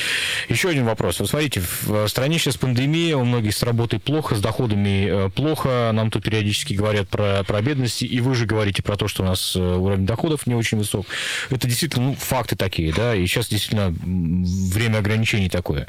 Еще 0.48 0.68
один 0.68 0.84
вопрос. 0.84 1.20
Вот 1.20 1.30
смотрите, 1.30 1.62
в 1.82 2.06
стране 2.06 2.38
сейчас 2.38 2.56
пандемия, 2.56 3.16
у 3.16 3.24
многих 3.24 3.54
с 3.54 3.62
работой 3.62 3.98
плохо, 3.98 4.34
с 4.34 4.40
доходами 4.40 5.26
э, 5.26 5.30
плохо, 5.30 5.90
нам 5.94 6.10
тут 6.10 6.24
периодически 6.24 6.74
говорят 6.74 7.08
про, 7.08 7.44
про 7.44 7.62
бедность, 7.62 8.02
и 8.02 8.20
вы 8.20 8.34
же 8.34 8.44
говорите 8.44 8.82
про 8.82 8.96
то, 8.96 9.08
что 9.08 9.22
у 9.22 9.26
нас 9.26 9.56
э, 9.56 9.60
уровень 9.60 10.04
доходов 10.04 10.46
не 10.46 10.54
очень 10.54 10.76
высок. 10.76 11.06
Это 11.48 11.66
действительно 11.66 12.08
ну, 12.08 12.14
факты 12.14 12.56
такие, 12.56 12.92
да, 12.92 13.14
и 13.14 13.26
сейчас 13.26 13.48
действительно 13.48 13.77
время 13.94 14.98
ограничений 14.98 15.48
такое. 15.48 15.86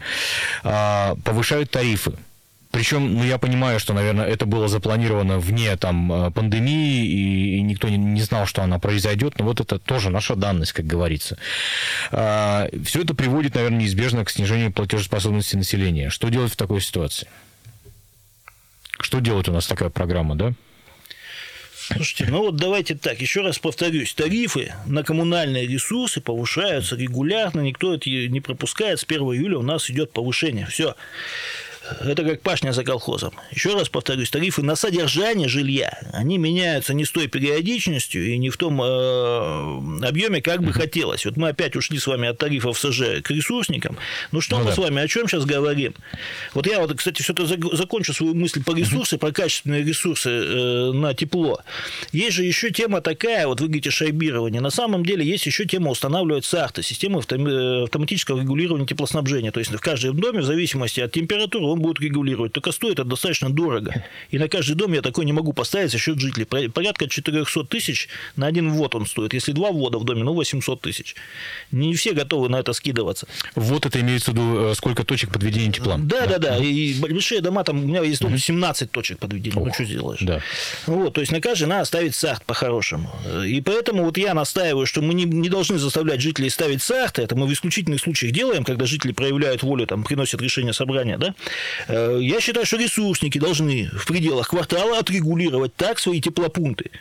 А, 0.63 1.15
повышают 1.23 1.71
тарифы. 1.71 2.13
Причем, 2.71 3.15
ну, 3.15 3.23
я 3.23 3.39
понимаю, 3.39 3.79
что, 3.79 3.93
наверное, 3.93 4.27
это 4.27 4.45
было 4.45 4.67
запланировано 4.67 5.39
вне 5.39 5.75
там 5.75 6.11
э, 6.11 6.31
пандемии, 6.31 7.03
и, 7.03 7.57
и 7.57 7.61
никто 7.61 7.89
не, 7.89 7.97
не 7.97 8.21
знал, 8.21 8.45
что 8.45 8.61
она 8.61 8.77
произойдет, 8.77 9.39
но 9.39 9.45
вот 9.45 9.59
это 9.59 9.79
тоже 9.79 10.11
наша 10.11 10.35
данность, 10.35 10.73
как 10.73 10.85
говорится. 10.85 11.39
А, 12.11 12.69
все 12.85 13.01
это 13.01 13.15
приводит, 13.15 13.55
наверное, 13.55 13.79
неизбежно 13.79 14.23
к 14.23 14.29
снижению 14.29 14.71
платежеспособности 14.71 15.55
населения. 15.55 16.11
Что 16.11 16.29
делать 16.29 16.51
в 16.53 16.57
такой 16.57 16.81
ситуации? 16.81 17.27
Что 18.99 19.19
делать 19.19 19.49
у 19.49 19.51
нас 19.51 19.65
такая 19.65 19.89
программа, 19.89 20.35
да? 20.35 20.53
Слушайте, 21.91 22.27
ну 22.29 22.39
вот 22.43 22.55
давайте 22.55 22.93
так, 22.93 23.19
еще 23.19 23.41
раз 23.41 23.57
повторюсь, 23.57 24.13
тарифы 24.13 24.73
на 24.85 25.03
коммунальные 25.03 25.65
ресурсы 25.65 26.21
повышаются 26.21 26.95
регулярно, 26.95 27.61
никто 27.61 27.95
это 27.95 28.09
не 28.09 28.41
пропускает, 28.41 28.99
с 28.99 29.03
1 29.03 29.21
июля 29.21 29.57
у 29.57 29.63
нас 29.63 29.89
идет 29.89 30.11
повышение, 30.11 30.67
все. 30.67 30.95
Это 32.01 32.23
как 32.23 32.41
пашня 32.41 32.71
за 32.71 32.83
колхозом. 32.83 33.33
Еще 33.51 33.73
раз 33.73 33.89
повторюсь, 33.89 34.29
тарифы 34.29 34.63
на 34.63 34.75
содержание 34.75 35.47
жилья, 35.47 35.97
они 36.13 36.37
меняются 36.37 36.93
не 36.93 37.05
с 37.05 37.11
той 37.11 37.27
периодичностью 37.27 38.25
и 38.27 38.37
не 38.37 38.49
в 38.49 38.57
том 38.57 38.81
э, 38.81 40.05
объеме, 40.07 40.41
как 40.41 40.63
бы 40.63 40.73
хотелось. 40.73 41.25
Вот 41.25 41.37
мы 41.37 41.49
опять 41.49 41.75
ушли 41.75 41.99
с 41.99 42.07
вами 42.07 42.27
от 42.27 42.37
тарифов 42.37 42.79
СЖ 42.79 43.21
к 43.23 43.31
ресурсникам. 43.31 43.97
Ну 44.31 44.41
что 44.41 44.57
ну, 44.57 44.63
мы 44.63 44.69
да. 44.69 44.75
с 44.75 44.77
вами 44.77 45.01
о 45.01 45.07
чем 45.07 45.27
сейчас 45.27 45.45
говорим? 45.45 45.93
Вот 46.53 46.67
я 46.67 46.79
вот, 46.79 46.95
кстати, 46.97 47.21
все-таки 47.21 47.75
закончу 47.75 48.13
свою 48.13 48.33
мысль 48.33 48.63
по 48.63 48.75
ресурсы, 48.75 49.17
про 49.17 49.31
качественные 49.31 49.83
ресурсы 49.83 50.29
э, 50.29 50.91
на 50.93 51.13
тепло. 51.13 51.61
Есть 52.11 52.35
же 52.37 52.43
еще 52.43 52.71
тема 52.71 53.01
такая, 53.01 53.47
вот 53.47 53.61
вы 53.61 53.67
говорите 53.67 53.91
шайбирование. 53.91 54.61
На 54.61 54.69
самом 54.69 55.05
деле 55.05 55.25
есть 55.25 55.45
еще 55.45 55.65
тема 55.65 55.91
устанавливать 55.91 56.45
САРТа, 56.45 56.83
систему 56.83 57.19
автоматического 57.19 58.39
регулирования 58.41 58.85
теплоснабжения. 58.85 59.51
То 59.51 59.59
есть 59.59 59.71
в 59.71 59.79
каждом 59.79 60.19
доме, 60.19 60.39
в 60.39 60.45
зависимости 60.45 60.99
от 60.99 61.11
температуры, 61.11 61.65
он 61.65 61.78
будут 61.79 61.99
регулировать. 61.99 62.53
Только 62.53 62.71
стоит 62.71 62.93
это 62.93 63.05
достаточно 63.05 63.49
дорого. 63.49 64.03
И 64.29 64.37
на 64.37 64.47
каждый 64.47 64.75
дом 64.75 64.93
я 64.93 65.01
такой 65.01 65.25
не 65.25 65.33
могу 65.33 65.53
поставить 65.53 65.91
за 65.91 65.97
счет 65.97 66.19
жителей. 66.19 66.45
Порядка 66.45 67.07
400 67.07 67.63
тысяч 67.65 68.09
на 68.35 68.47
один 68.47 68.71
ввод 68.71 68.95
он 68.95 69.05
стоит. 69.05 69.33
Если 69.33 69.51
два 69.51 69.71
ввода 69.71 69.97
в 69.97 70.03
доме, 70.03 70.23
ну 70.23 70.33
800 70.33 70.81
тысяч. 70.81 71.15
Не 71.71 71.93
все 71.95 72.13
готовы 72.13 72.49
на 72.49 72.57
это 72.57 72.73
скидываться. 72.73 73.27
Вот 73.55 73.85
это 73.85 73.99
имеется 73.99 74.31
в 74.31 74.33
виду, 74.33 74.71
э, 74.71 74.75
сколько 74.75 75.03
точек 75.03 75.31
подведения 75.31 75.71
тепла. 75.71 75.95
Да, 75.97 76.25
да, 76.27 76.37
да. 76.37 76.57
да. 76.57 76.57
И 76.57 76.93
большие 76.99 77.41
дома, 77.41 77.63
там 77.63 77.83
у 77.83 77.87
меня 77.87 78.01
есть 78.01 78.21
дома 78.21 78.37
17 78.37 78.91
точек 78.91 79.19
подведения. 79.19 79.57
Ох, 79.57 79.67
ну, 79.67 79.73
что 79.73 79.83
сделаешь? 79.85 80.19
Да. 80.21 80.41
Вот, 80.87 81.13
то 81.13 81.21
есть 81.21 81.31
на 81.31 81.41
каждый 81.41 81.67
надо 81.67 81.85
ставить 81.85 82.15
САХТ 82.15 82.43
по-хорошему. 82.45 83.09
И 83.45 83.61
поэтому 83.61 84.03
вот 84.03 84.17
я 84.17 84.33
настаиваю, 84.33 84.85
что 84.85 85.01
мы 85.01 85.13
не, 85.13 85.25
не 85.25 85.49
должны 85.49 85.77
заставлять 85.77 86.21
жителей 86.21 86.49
ставить 86.49 86.81
САХТ. 86.81 87.19
Это 87.19 87.35
мы 87.35 87.47
в 87.47 87.53
исключительных 87.53 88.01
случаях 88.01 88.33
делаем, 88.33 88.63
когда 88.63 88.85
жители 88.85 89.11
проявляют 89.11 89.63
волю, 89.63 89.87
там, 89.87 90.03
приносят 90.03 90.41
решение 90.41 90.73
собрания, 90.73 91.17
да. 91.17 91.35
Э, 91.87 92.19
я 92.21 92.39
считаю, 92.39 92.65
что 92.65 92.77
ресурсники 92.77 93.39
должны 93.39 93.89
в 93.93 94.05
пределах 94.05 94.49
квартала 94.49 94.99
отрегулировать 94.99 95.75
так 95.75 95.99
свои 95.99 96.21
теплопункты. 96.21 96.91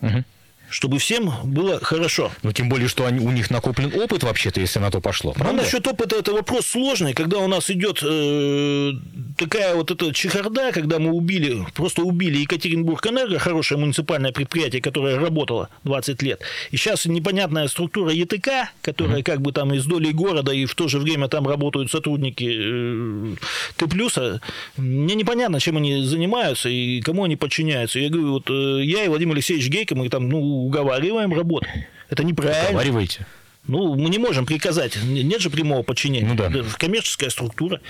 Угу. 0.00 0.24
Чтобы 0.70 0.98
всем 0.98 1.32
было 1.44 1.80
хорошо. 1.80 2.30
Ну, 2.42 2.52
тем 2.52 2.68
более, 2.68 2.88
что 2.88 3.06
они, 3.06 3.20
у 3.20 3.30
них 3.30 3.50
накоплен 3.50 3.92
опыт 4.00 4.22
вообще-то, 4.22 4.60
если 4.60 4.78
на 4.78 4.90
то 4.90 5.00
пошло. 5.00 5.32
Ну, 5.36 5.42
правда? 5.44 5.62
насчет 5.62 5.86
опыта 5.86 6.16
это 6.16 6.32
вопрос 6.32 6.66
сложный, 6.66 7.12
когда 7.12 7.38
у 7.38 7.48
нас 7.48 7.70
идет 7.70 8.02
э, 8.02 8.92
такая 9.36 9.74
вот 9.74 9.90
эта 9.90 10.12
чехарда, 10.12 10.72
когда 10.72 10.98
мы 10.98 11.12
убили, 11.12 11.66
просто 11.74 12.02
убили 12.02 12.38
Екатеринбург 12.38 13.06
Энерго, 13.06 13.38
хорошее 13.38 13.80
муниципальное 13.80 14.32
предприятие, 14.32 14.80
которое 14.80 15.18
работало 15.18 15.68
20 15.84 16.22
лет. 16.22 16.40
И 16.70 16.76
сейчас 16.76 17.06
непонятная 17.06 17.68
структура 17.68 18.12
ЕТК, 18.12 18.70
которая 18.82 19.22
как 19.22 19.40
бы 19.40 19.52
там 19.52 19.74
из 19.74 19.84
доли 19.84 20.12
города, 20.12 20.52
и 20.52 20.66
в 20.66 20.74
то 20.74 20.88
же 20.88 20.98
время 20.98 21.28
там 21.28 21.46
работают 21.46 21.90
сотрудники 21.90 22.48
э, 22.48 23.34
Т 23.76 23.86
плюса. 23.86 24.40
Мне 24.76 25.14
непонятно, 25.14 25.60
чем 25.60 25.76
они 25.76 26.02
занимаются 26.04 26.68
и 26.68 27.00
кому 27.00 27.24
они 27.24 27.36
подчиняются. 27.36 27.98
Я 27.98 28.08
говорю, 28.08 28.32
вот 28.32 28.50
э, 28.50 28.84
я 28.84 29.04
и 29.04 29.08
Владимир 29.08 29.34
Алексеевич 29.34 29.68
Гейко, 29.68 29.94
мы 29.94 30.08
там, 30.08 30.28
ну, 30.28 30.59
уговариваем 30.66 31.32
работать. 31.34 31.70
Это 32.08 32.24
неправильно. 32.24 32.68
Уговариваете. 32.70 33.26
Ну, 33.66 33.94
мы 33.94 34.08
не 34.08 34.18
можем 34.18 34.46
приказать, 34.46 34.96
нет 35.02 35.40
же 35.40 35.50
прямого 35.50 35.82
подчинения. 35.82 36.26
Ну 36.26 36.34
да. 36.34 36.46
Это 36.46 36.64
коммерческая 36.78 37.30
структура. 37.30 37.80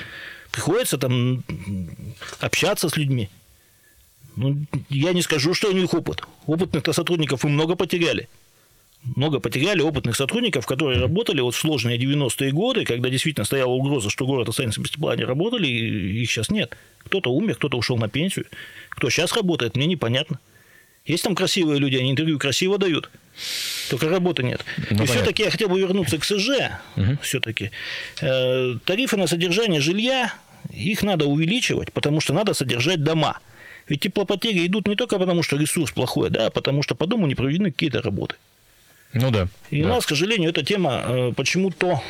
Приходится 0.50 0.98
там 0.98 1.44
общаться 2.40 2.88
с 2.88 2.96
людьми. 2.96 3.30
Ну, 4.37 4.64
я 4.88 5.12
не 5.12 5.22
скажу, 5.22 5.54
что 5.54 5.68
у 5.68 5.72
них 5.72 5.94
опыт. 5.94 6.22
Опытных-то 6.46 6.92
сотрудников 6.92 7.44
мы 7.44 7.50
много 7.50 7.76
потеряли. 7.76 8.28
Много 9.16 9.40
потеряли 9.40 9.80
опытных 9.80 10.14
сотрудников, 10.16 10.66
которые 10.66 11.00
работали 11.00 11.40
вот 11.40 11.54
в 11.54 11.59
сложные 11.59 11.98
90-е 11.98 12.52
годы, 12.52 12.85
когда 12.85 13.09
действительно 13.09 13.44
стояла 13.44 13.70
угроза, 13.70 14.11
что 14.11 14.26
город 14.26 14.48
останется 14.48 14.80
без 14.80 14.90
тепла, 14.90 15.12
они 15.12 15.24
работали, 15.24 15.66
и 15.66 16.22
их 16.22 16.30
сейчас 16.30 16.50
нет. 16.50 16.76
Кто-то 17.04 17.33
умер, 17.33 17.54
кто-то 17.54 17.78
ушел 17.78 17.96
на 17.96 18.09
пенсию. 18.09 18.46
Кто 18.90 19.09
сейчас 19.09 19.33
работает, 19.33 19.76
мне 19.76 19.87
непонятно. 19.87 20.38
Есть 21.06 21.24
там 21.24 21.34
красивые 21.34 21.78
люди, 21.78 21.96
они 21.96 22.10
интервью 22.10 22.38
красиво 22.38 22.78
дают. 22.78 23.10
Только 23.88 24.08
работы 24.08 24.42
нет. 24.42 24.64
Ну, 24.90 25.02
и 25.02 25.06
все-таки 25.06 25.42
я 25.42 25.50
хотел 25.50 25.68
бы 25.68 25.78
вернуться 25.78 26.18
к 26.18 26.24
СЖ. 26.24 26.50
Все-таки 27.22 27.70
Э, 28.20 28.74
тарифы 28.84 29.16
на 29.16 29.26
содержание 29.26 29.80
жилья 29.80 30.32
их 30.72 31.02
надо 31.02 31.26
увеличивать, 31.26 31.92
потому 31.92 32.20
что 32.20 32.34
надо 32.34 32.54
содержать 32.54 33.02
дома. 33.02 33.38
Ведь 33.88 34.00
теплопотери 34.00 34.66
идут 34.66 34.86
не 34.86 34.94
только 34.94 35.18
потому, 35.18 35.42
что 35.42 35.56
ресурс 35.56 35.90
плохой, 35.90 36.30
да, 36.30 36.46
а 36.46 36.50
потому 36.50 36.82
что 36.82 36.94
по 36.94 37.06
дому 37.06 37.26
не 37.26 37.34
проведены 37.34 37.72
какие-то 37.72 38.02
работы. 38.02 38.36
Ну 39.12 39.30
да. 39.30 39.48
И 39.70 39.82
да. 39.82 39.88
у 39.88 39.90
нас, 39.94 40.06
к 40.06 40.08
сожалению, 40.08 40.50
эта 40.50 40.64
тема 40.64 41.02
э, 41.04 41.32
почему-то, 41.36 42.00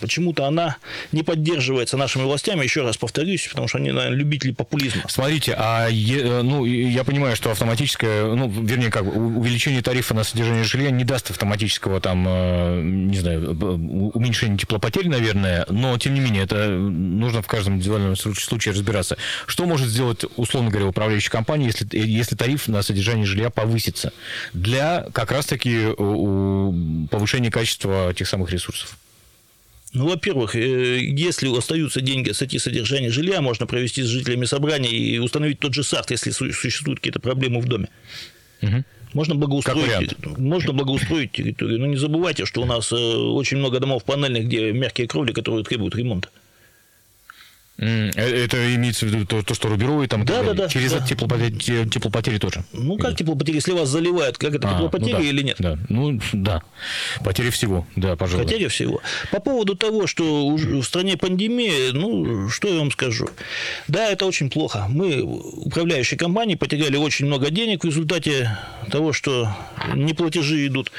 почему-то 0.00 0.46
она 0.46 0.76
не 1.10 1.22
поддерживается 1.22 1.96
нашими 1.96 2.22
властями, 2.22 2.62
еще 2.62 2.82
раз 2.82 2.96
повторюсь, 2.96 3.48
потому 3.48 3.66
что 3.66 3.78
они, 3.78 3.90
наверное, 3.90 4.16
любители 4.16 4.52
популизма. 4.52 5.02
Смотрите, 5.08 5.54
а 5.58 5.88
е- 5.88 6.22
э, 6.22 6.42
ну, 6.42 6.64
я 6.64 7.02
понимаю, 7.02 7.34
что 7.34 7.50
автоматическое, 7.50 8.26
ну, 8.34 8.48
вернее, 8.48 8.90
как, 8.90 9.04
увеличение 9.04 9.82
тарифа 9.82 10.14
на 10.14 10.22
содержание 10.22 10.64
жилья 10.64 10.90
не 10.90 11.04
даст 11.04 11.30
автоматического 11.30 12.00
там, 12.00 12.24
э, 12.28 12.82
не 12.82 13.16
знаю, 13.16 13.50
уменьшения 14.14 14.56
теплопотерь, 14.56 15.08
наверное, 15.08 15.66
но, 15.68 15.98
тем 15.98 16.14
не 16.14 16.20
менее, 16.20 16.44
это 16.44 16.68
нужно 16.68 17.42
в 17.42 17.46
каждом 17.48 17.76
индивидуальном 17.76 18.12
слу- 18.12 18.34
случае 18.34 18.74
разбираться. 18.74 19.16
Что 19.46 19.66
может 19.66 19.88
сделать, 19.88 20.24
условно 20.36 20.70
говоря, 20.70 20.86
управляющая 20.86 21.30
компания, 21.30 21.66
если, 21.66 21.86
если 21.98 22.36
тариф 22.36 22.68
на 22.68 22.82
содержание 22.82 23.26
жилья 23.26 23.50
повысится 23.50 24.12
для 24.52 25.06
как 25.12 25.32
раз-таки 25.32 25.86
повышения 27.10 27.50
качества 27.50 28.12
тех 28.14 28.28
самых 28.28 28.50
ресурсов? 28.52 28.96
Ну, 29.92 30.08
во-первых, 30.08 30.56
э, 30.56 30.98
если 31.00 31.56
остаются 31.56 32.00
деньги 32.00 32.30
от 32.30 32.36
статьи 32.36 32.58
содержания 32.58 33.10
жилья, 33.10 33.40
можно 33.40 33.66
провести 33.66 34.02
с 34.02 34.06
жителями 34.06 34.44
собрания 34.44 34.90
и 34.90 35.18
установить 35.18 35.60
тот 35.60 35.72
же 35.74 35.84
САФТ, 35.84 36.10
если 36.10 36.30
су- 36.32 36.52
существуют 36.52 36.98
какие-то 36.98 37.20
проблемы 37.20 37.60
в 37.60 37.66
доме. 37.66 37.88
Можно 39.12 39.36
благоустроить, 39.36 40.16
можно 40.38 40.72
благоустроить 40.72 41.30
территорию. 41.30 41.78
Но 41.78 41.86
не 41.86 41.96
забывайте, 41.96 42.44
что 42.46 42.62
у 42.62 42.64
нас 42.64 42.90
э, 42.90 42.96
очень 42.96 43.58
много 43.58 43.78
домов 43.78 44.02
панельных, 44.02 44.46
где 44.46 44.72
мягкие 44.72 45.06
кровли, 45.06 45.32
которые 45.32 45.64
требуют 45.64 45.94
ремонта. 45.94 46.30
Э, 47.76 48.10
Это 48.14 48.74
имеется 48.76 49.04
в 49.04 49.08
виду 49.08 49.26
то, 49.26 49.42
то, 49.42 49.52
что 49.54 49.68
рубероид 49.68 50.10
там 50.10 50.24
Да, 50.24 50.38
так 50.38 50.46
да, 50.46 50.54
да, 50.54 50.68
Через 50.68 50.92
да. 50.92 51.00
теплопотери, 51.00 51.50
те- 51.58 51.86
теплопотери 51.86 52.38
тоже? 52.38 52.64
Ну, 52.72 52.96
как 52.98 53.16
теплопотери, 53.16 53.56
если 53.56 53.72
вас 53.72 53.88
заливают, 53.88 54.38
как 54.38 54.54
это, 54.54 54.68
А, 54.70 54.74
теплопотери 54.74 55.12
ну 55.12 55.18
да, 55.18 55.24
или 55.24 55.42
нет? 55.42 55.56
Да, 55.58 55.78
ну 55.88 56.20
да. 56.32 56.62
Потери 57.24 57.50
всего, 57.50 57.84
да, 57.96 58.14
пожалуй. 58.14 58.44
Потеря 58.44 58.68
всего. 58.68 59.00
По 59.32 59.40
поводу 59.40 59.74
того, 59.74 60.06
что 60.06 60.50
в 60.54 60.82
стране 60.84 61.16
пандемия, 61.16 61.92
ну, 61.92 62.48
что 62.48 62.68
я 62.68 62.78
вам 62.78 62.92
скажу. 62.92 63.28
Да, 63.88 64.08
это 64.08 64.24
очень 64.26 64.50
плохо. 64.50 64.86
Мы, 64.88 65.22
управляющие 65.22 66.16
компании, 66.16 66.54
потеряли 66.54 66.96
очень 66.96 67.26
много 67.26 67.50
денег 67.50 67.82
в 67.82 67.86
результате 67.88 68.56
того, 68.90 69.12
что 69.12 69.48
неплатежи 69.94 70.66
идут. 70.68 70.92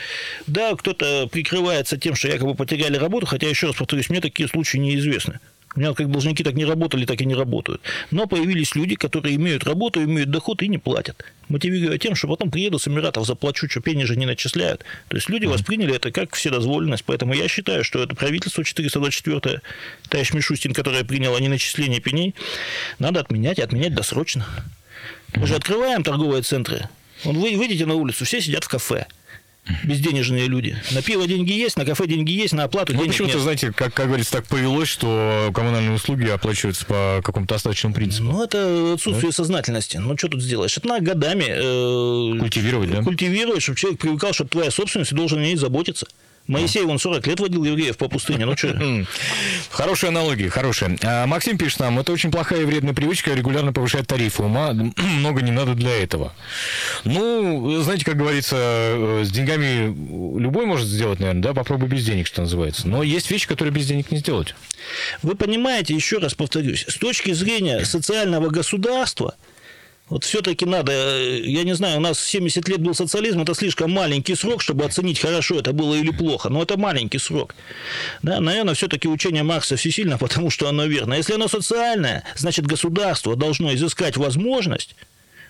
Да, 0.46 0.76
кто-то 0.76 1.28
прикрывается 1.32 1.98
тем, 1.98 2.16
что 2.16 2.28
якобы 2.28 2.54
потеряли 2.56 2.98
работу, 2.98 3.26
хотя, 3.28 3.48
еще 3.48 3.68
раз 3.68 3.78
повторюсь, 3.78 4.10
мне 4.10 4.20
такие 4.20 4.50
случаи 4.50 4.78
неизвестны. 4.78 5.40
У 5.76 5.80
меня 5.80 5.94
как 5.94 6.10
должники 6.10 6.44
так 6.44 6.54
не 6.54 6.64
работали, 6.64 7.06
так 7.06 7.20
и 7.22 7.26
не 7.26 7.36
работают. 7.36 7.82
Но 8.10 8.28
появились 8.28 8.76
люди, 8.76 8.96
которые 8.96 9.36
имеют 9.36 9.66
работу, 9.66 10.02
имеют 10.02 10.32
доход 10.32 10.62
и 10.62 10.70
не 10.70 10.78
платят. 10.78 11.26
Мотивируя 11.50 11.98
тем, 11.98 12.16
что 12.16 12.28
потом 12.28 12.50
приеду 12.50 12.80
с 12.80 12.88
Эмиратов, 12.88 13.28
заплачу, 13.28 13.70
что 13.70 13.82
пени 13.82 14.06
же 14.06 14.16
не 14.16 14.26
начисляют. 14.26 14.86
То 15.10 15.18
есть 15.18 15.30
люди 15.30 15.46
восприняли 15.46 15.96
это 15.96 16.12
как 16.12 16.34
вседозволенность. 16.34 17.04
Поэтому 17.06 17.34
я 17.34 17.48
считаю, 17.50 17.84
что 17.84 18.02
это 18.02 18.16
правительство 18.16 18.64
424 18.64 19.62
товарищ 20.08 20.34
Мишустин, 20.34 20.74
которое 20.74 21.04
приняло 21.04 21.38
неначисление 21.40 22.00
пеней, 22.00 22.36
надо 22.98 23.20
отменять 23.20 23.60
и 23.60 23.62
отменять 23.62 23.94
досрочно. 23.94 24.46
Мы 25.36 25.46
же 25.46 25.56
открываем 25.56 26.04
торговые 26.04 26.42
центры. 26.42 26.88
Вы 27.26 27.58
выйдете 27.58 27.86
на 27.86 27.96
улицу, 27.96 28.24
все 28.24 28.42
сидят 28.42 28.64
в 28.64 28.70
кафе. 28.70 29.08
Безденежные 29.84 30.48
люди. 30.48 30.78
На 30.92 31.02
пиво 31.02 31.26
деньги 31.28 31.52
есть, 31.52 31.76
на 31.76 31.86
кафе 31.86 32.06
деньги 32.08 32.32
есть, 32.32 32.54
на 32.54 32.66
оплату 32.66 32.94
Ну, 32.94 33.00
денег 33.00 33.12
почему-то, 33.14 33.34
нет. 33.36 33.44
знаете, 33.44 33.72
как, 33.74 33.94
как 33.94 34.08
говорится, 34.08 34.34
так 34.34 34.46
повелось, 34.46 34.88
что 34.90 35.52
коммунальные 35.54 35.94
услуги 35.96 36.28
оплачиваются 36.28 36.86
по 36.86 37.22
какому-то 37.24 37.56
остаточному 37.56 37.96
принципу. 37.96 38.26
Ну, 38.26 38.44
это 38.44 38.94
отсутствие 38.94 39.32
сознательности. 39.32 39.98
Ну, 39.98 40.16
что 40.18 40.28
тут 40.30 40.42
сделаешь? 40.44 40.78
Это 40.78 40.88
надо 40.88 41.04
годами 41.04 41.46
э, 41.48 42.40
Культивировать, 42.40 42.92
да? 42.92 43.02
культивировать, 43.02 43.64
чтобы 43.64 43.78
человек 43.80 44.00
привыкал, 44.00 44.34
что 44.34 44.46
твоя 44.46 44.70
собственность, 44.70 45.12
и 45.12 45.16
должен 45.16 45.40
о 45.40 45.44
ней 45.44 45.56
заботиться. 45.56 46.06
Моисей, 46.48 46.84
он 46.84 47.00
40 47.00 47.26
лет 47.28 47.40
водил 47.40 47.64
евреев 47.64 47.98
по 47.98 48.08
пустыне. 48.08 48.46
Ну, 48.46 48.56
что? 48.56 48.68
М, 48.68 49.08
Хорошая 49.72 50.12
аналогия, 50.12 50.50
хорошая. 50.50 50.98
А, 51.04 51.26
Максим 51.26 51.58
пишет 51.58 51.80
нам, 51.80 52.00
это 52.00 52.12
очень 52.12 52.32
плохая 52.32 52.62
и 52.62 52.66
вредная 52.66 52.94
привычка 52.94 53.34
регулярно 53.34 53.74
повышать 53.74 54.08
тарифы. 54.08 54.44
Ума 54.44 54.74
много 54.98 55.42
не 55.42 55.52
надо 55.52 55.74
для 55.74 55.92
этого. 56.02 56.34
Ну, 57.04 57.82
знаете, 57.82 58.06
как 58.06 58.18
говорится, 58.18 58.56
э, 58.58 59.24
с 59.26 59.32
деньгами 59.32 59.88
любой 60.40 60.66
может 60.66 60.88
сделать, 60.88 61.20
наверное, 61.20 61.42
да, 61.42 61.54
попробуй 61.54 61.88
без 61.90 62.06
денег, 62.06 62.28
что 62.28 62.42
называется. 62.42 62.88
Но 62.88 63.04
есть 63.04 63.32
вещи, 63.32 63.48
которые 63.48 63.74
без 63.74 63.88
денег 63.88 64.12
не 64.12 64.18
сделать. 64.20 64.56
Вы 65.24 65.36
понимаете, 65.36 65.96
еще 65.96 66.20
раз 66.20 66.36
повторюсь, 66.36 66.86
с 66.88 66.96
точки 66.96 67.34
зрения 67.34 67.84
социального 67.86 68.50
государства, 68.50 69.36
вот 70.08 70.24
все-таки 70.24 70.66
надо, 70.66 70.92
э, 70.92 71.42
я 71.42 71.64
не 71.64 71.74
знаю, 71.74 71.98
у 71.98 72.00
нас 72.00 72.20
70 72.20 72.68
лет 72.68 72.80
был 72.80 72.94
социализм, 72.94 73.42
это 73.42 73.56
слишком 73.56 73.92
маленький 73.92 74.36
срок, 74.36 74.62
чтобы 74.62 74.86
оценить, 74.86 75.20
хорошо 75.20 75.60
это 75.60 75.74
было 75.74 75.96
или 75.96 76.12
плохо, 76.12 76.50
но 76.50 76.62
это 76.62 76.78
маленький 76.78 77.18
срок. 77.18 77.56
Да, 78.22 78.40
наверное, 78.40 78.76
все-таки 78.76 79.08
учение 79.08 79.44
Маркса 79.44 79.78
всесильно, 79.78 80.18
потому 80.20 80.52
что 80.52 80.70
оно 80.70 80.86
верно. 80.86 81.16
Если 81.16 81.34
оно 81.34 81.48
социальное, 81.48 82.24
значит, 82.36 82.68
государство 82.68 83.36
должно 83.36 83.74
изыскать 83.74 84.18
возможность 84.18 84.96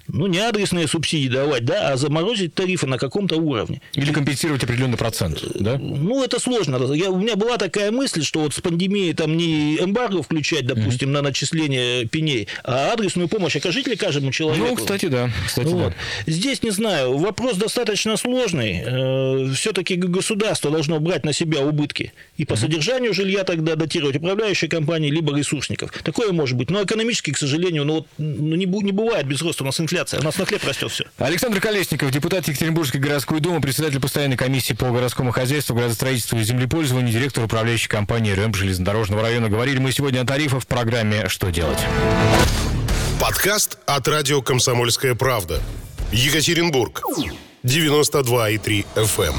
ну, 0.08 0.28
не 0.28 0.40
адресные 0.40 0.88
субсидии 0.88 1.30
давать, 1.30 1.66
да, 1.66 1.92
а 1.92 1.98
заморозить 1.98 2.54
тарифы 2.54 2.88
на 2.88 2.98
каком-то 2.98 3.38
уровне. 3.38 3.82
Или 3.94 4.12
компенсировать 4.12 4.64
определенный 4.64 4.98
процент, 4.98 5.44
да? 5.56 5.78
Ну, 5.78 6.24
это 6.24 6.40
сложно. 6.40 6.78
Я, 6.94 7.10
у 7.10 7.18
меня 7.18 7.36
была 7.36 7.58
такая 7.58 7.92
мысль, 7.92 8.24
что 8.24 8.42
вот 8.42 8.54
с 8.54 8.62
пандемией 8.62 9.14
там 9.14 9.36
не 9.36 9.78
эмбарго 9.78 10.22
включать, 10.22 10.66
допустим, 10.66 11.12
на 11.12 11.22
начисление 11.22 12.06
пеней, 12.06 12.48
а 12.64 12.94
адресную 12.94 13.28
помощь 13.28 13.56
окажите 13.56 13.96
каждому 13.96 14.32
человеку. 14.32 14.68
Ну, 14.68 14.76
кстати, 14.76 15.08
да. 15.08 15.32
Кстати, 15.46 15.68
Вот. 15.68 15.94
да. 16.26 16.32
Здесь 16.32 16.62
не 16.62 16.72
знаю, 16.72 17.18
вопрос 17.18 17.58
достаточно 17.58 18.16
сложный. 18.18 19.54
Все-таки 19.56 19.96
государство 19.96 20.70
должно 20.70 21.00
брать 21.00 21.26
на 21.26 21.34
себя 21.34 21.62
убытки 21.62 22.14
и 22.38 22.46
по 22.46 22.56
содержанию 22.56 23.14
жилья 23.14 23.44
тогда 23.44 23.76
датировать 23.76 24.18
управляющие 24.18 24.70
компании, 24.70 25.10
либо 25.10 25.36
ресурсников. 25.36 25.92
Такое 26.04 26.32
может 26.32 26.58
быть. 26.58 26.70
Но 26.70 26.84
экономически, 26.84 27.32
к 27.32 27.38
сожалению, 27.38 27.86
ну, 27.86 27.94
вот, 27.96 28.08
ну, 28.18 28.56
не, 28.56 28.66
не 28.66 28.92
бывает 28.92 29.26
без 29.26 29.42
роста. 29.42 29.64
У 29.64 29.66
нас 29.66 29.80
инфляция. 29.80 29.95
У 29.96 30.24
нас 30.24 30.38
на 30.38 30.46
хлеб 30.46 30.64
растет 30.64 30.92
все. 30.92 31.06
Александр 31.18 31.62
Колесников, 31.62 32.12
депутат 32.12 32.48
Екатеринбургской 32.48 33.00
городской 33.00 33.40
думы, 33.40 33.62
председатель 33.62 34.00
постоянной 34.00 34.38
комиссии 34.38 34.74
по 34.74 34.90
городскому 34.92 35.32
хозяйству, 35.32 35.76
градостроительству 35.76 36.38
и 36.38 36.44
землепользованию, 36.44 37.14
директор 37.14 37.44
управляющей 37.44 37.88
компании 37.88 38.32
РЭМ 38.32 38.54
железнодорожного 38.54 39.22
района. 39.22 39.50
Говорили 39.50 39.80
мы 39.80 39.92
сегодня 39.92 40.22
о 40.22 40.26
тарифах 40.26 40.64
в 40.64 40.68
программе 40.68 41.30
«Что 41.30 41.50
делать?». 41.50 41.80
Подкаст 43.22 43.78
от 43.86 44.08
радио 44.08 44.42
«Комсомольская 44.42 45.16
правда». 45.16 45.62
Екатеринбург. 46.12 47.02
92,3 47.64 48.86
FM. 48.96 49.36